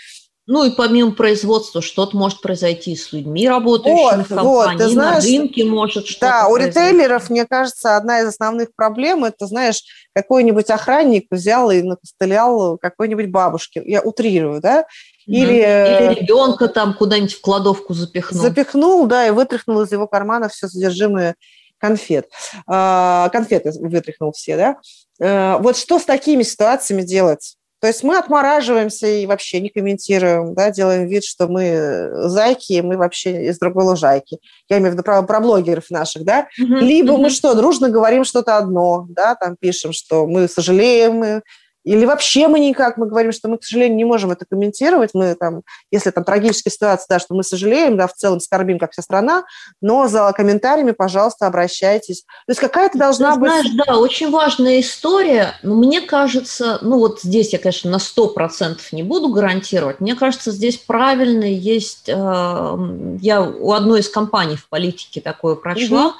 [0.46, 4.90] Ну и помимо производства, что-то может произойти с людьми, работающими вот, в компании, вот, ты
[4.90, 9.48] знаешь, на рынке может что-то Да, у ритейлеров, мне кажется, одна из основных проблем, это,
[9.48, 9.84] знаешь,
[10.14, 14.86] какой-нибудь охранник взял и накостылял какой-нибудь бабушке, я утрирую, да,
[15.26, 18.42] или, Или ребенка там куда-нибудь в кладовку запихнул.
[18.42, 21.36] Запихнул, да, и вытряхнул из его кармана все содержимое
[21.78, 22.30] конфет.
[22.68, 24.78] А, конфеты вытряхнул все, да.
[25.22, 27.56] А, вот что с такими ситуациями делать?
[27.84, 32.96] То есть мы отмораживаемся и вообще не комментируем, да, делаем вид, что мы зайки, мы
[32.96, 34.38] вообще из другой лужайки.
[34.70, 36.48] Я имею в виду про, про блогеров наших, да.
[36.58, 37.18] Uh-huh, Либо uh-huh.
[37.18, 41.42] мы что, дружно говорим что-то одно, да, там пишем, что мы сожалеем, мы
[41.84, 45.12] или вообще мы никак, мы говорим, что мы, к сожалению, не можем это комментировать.
[45.14, 48.94] Мы там, если там трагическая ситуация, да, что мы сожалеем, да, в целом скорбим, как
[48.94, 49.44] вся страна,
[49.82, 52.22] но за комментариями, пожалуйста, обращайтесь.
[52.22, 53.50] То есть какая-то должна Ты быть...
[53.50, 55.56] Знаешь, да, очень важная история.
[55.62, 60.00] Но мне кажется, ну вот здесь я, конечно, на 100% не буду гарантировать.
[60.00, 62.08] Мне кажется, здесь правильно есть...
[62.08, 62.78] Э,
[63.20, 66.16] я у одной из компаний в политике такое прочла, угу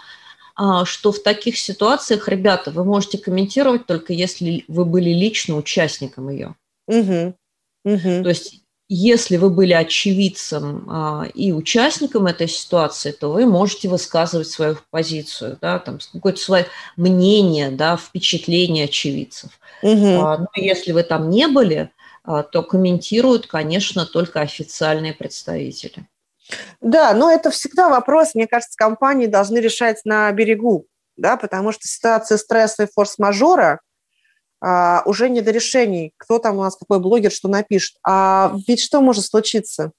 [0.86, 6.56] что в таких ситуациях, ребята, вы можете комментировать только если вы были лично участником ее.
[6.88, 7.36] Угу.
[7.86, 8.24] Угу.
[8.24, 14.50] То есть если вы были очевидцем а, и участником этой ситуации, то вы можете высказывать
[14.50, 19.60] свою позицию, да, там, какое-то свое мнение, да, впечатление очевидцев.
[19.82, 20.22] Угу.
[20.22, 21.92] А, но если вы там не были,
[22.24, 26.08] а, то комментируют, конечно, только официальные представители.
[26.82, 30.86] Да, но это всегда вопрос, мне кажется, компании должны решать на берегу,
[31.16, 33.80] да, потому что ситуация стресса и форс-мажора
[34.62, 37.98] а, уже не до решений, кто там у нас, какой блогер, что напишет.
[38.06, 39.92] А ведь что может случиться?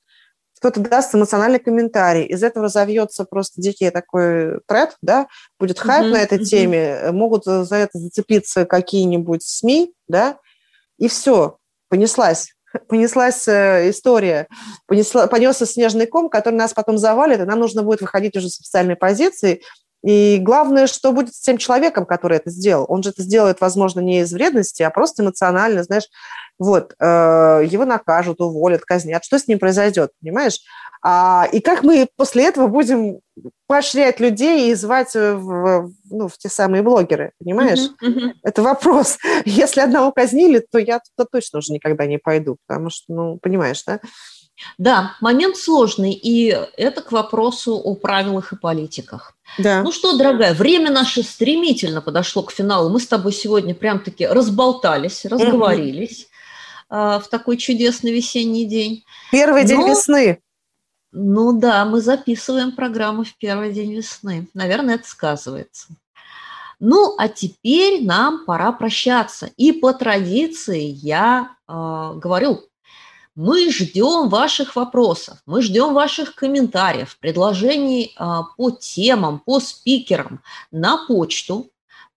[0.58, 5.26] Кто-то даст эмоциональный комментарий, из этого разовьется просто дикий такой тред, да,
[5.60, 6.44] будет хайп uh-huh, на этой uh-huh.
[6.44, 10.38] теме, могут за это зацепиться какие-нибудь СМИ, да,
[10.98, 11.58] и все,
[11.90, 12.53] понеслась
[12.88, 14.48] понеслась э, история,
[14.86, 18.60] понесла, понесся снежный ком, который нас потом завалит, и нам нужно будет выходить уже с
[18.60, 19.62] официальной позиции.
[20.04, 22.84] И главное, что будет с тем человеком, который это сделал.
[22.88, 26.08] Он же это сделает, возможно, не из вредности, а просто эмоционально, знаешь,
[26.58, 29.24] вот, э, его накажут, уволят, казнят.
[29.24, 30.60] Что с ним произойдет, понимаешь?
[31.02, 33.20] А, и как мы после этого будем
[33.66, 37.90] поощрять людей и звать в, ну, в те самые блогеры, понимаешь?
[38.02, 38.32] Uh-huh, uh-huh.
[38.42, 39.18] Это вопрос.
[39.44, 43.82] Если одного казнили, то я туда точно уже никогда не пойду, потому что, ну, понимаешь,
[43.86, 44.00] да?
[44.78, 49.36] Да, момент сложный, и это к вопросу о правилах и политиках.
[49.58, 49.82] Да.
[49.82, 52.88] Ну что, дорогая, время наше стремительно подошло к финалу.
[52.88, 56.28] Мы с тобой сегодня прям-таки разболтались, разговорились
[56.88, 56.98] угу.
[56.98, 59.04] в такой чудесный весенний день.
[59.30, 59.68] Первый Но...
[59.68, 60.40] день весны.
[61.16, 64.48] Ну да, мы записываем программу в первый день весны.
[64.52, 65.88] Наверное, это сказывается.
[66.80, 69.50] Ну, а теперь нам пора прощаться.
[69.56, 72.62] И по традиции я э, говорю,
[73.34, 78.24] мы ждем ваших вопросов, мы ждем ваших комментариев, предложений э,
[78.56, 81.70] по темам, по спикерам на почту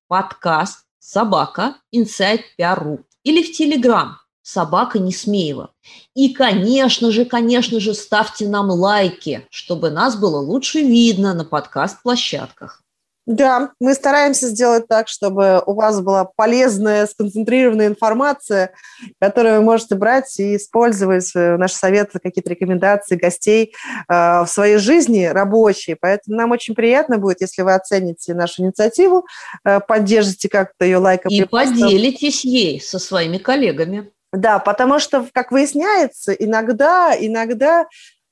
[0.07, 5.71] подкаст собака inside.ru или в Телеграм собака Несмеева.
[6.15, 12.83] И, конечно же, конечно же, ставьте нам лайки, чтобы нас было лучше видно на подкаст-площадках.
[13.27, 18.71] Да, мы стараемся сделать так, чтобы у вас была полезная, сконцентрированная информация,
[19.19, 23.73] которую вы можете брать и использовать э, наши советы, какие-то рекомендации гостей
[24.07, 25.97] э, в своей жизни рабочей.
[25.99, 29.27] Поэтому нам очень приятно будет, если вы оцените нашу инициативу,
[29.65, 31.29] э, поддержите как-то ее лайком.
[31.29, 34.09] И поделитесь ей со своими коллегами.
[34.31, 37.87] Да, потому что, как выясняется, иногда, иногда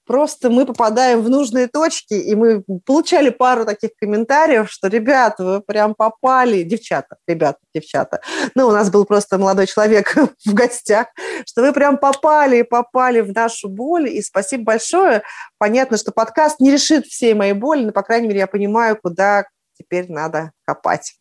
[0.05, 5.61] просто мы попадаем в нужные точки, и мы получали пару таких комментариев, что, ребята, вы
[5.61, 8.21] прям попали, девчата, ребята, девчата,
[8.55, 11.07] ну, у нас был просто молодой человек в гостях,
[11.45, 15.23] что вы прям попали, попали в нашу боль, и спасибо большое.
[15.57, 19.45] Понятно, что подкаст не решит всей моей боли, но, по крайней мере, я понимаю, куда
[19.77, 21.15] теперь надо копать.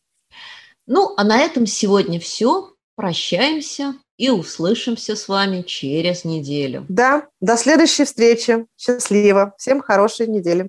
[0.86, 2.70] Ну, а на этом сегодня все.
[2.96, 6.86] Прощаемся и услышимся с вами через неделю.
[6.88, 8.66] Да, до следующей встречи.
[8.76, 9.54] Счастливо.
[9.58, 10.68] Всем хорошей недели.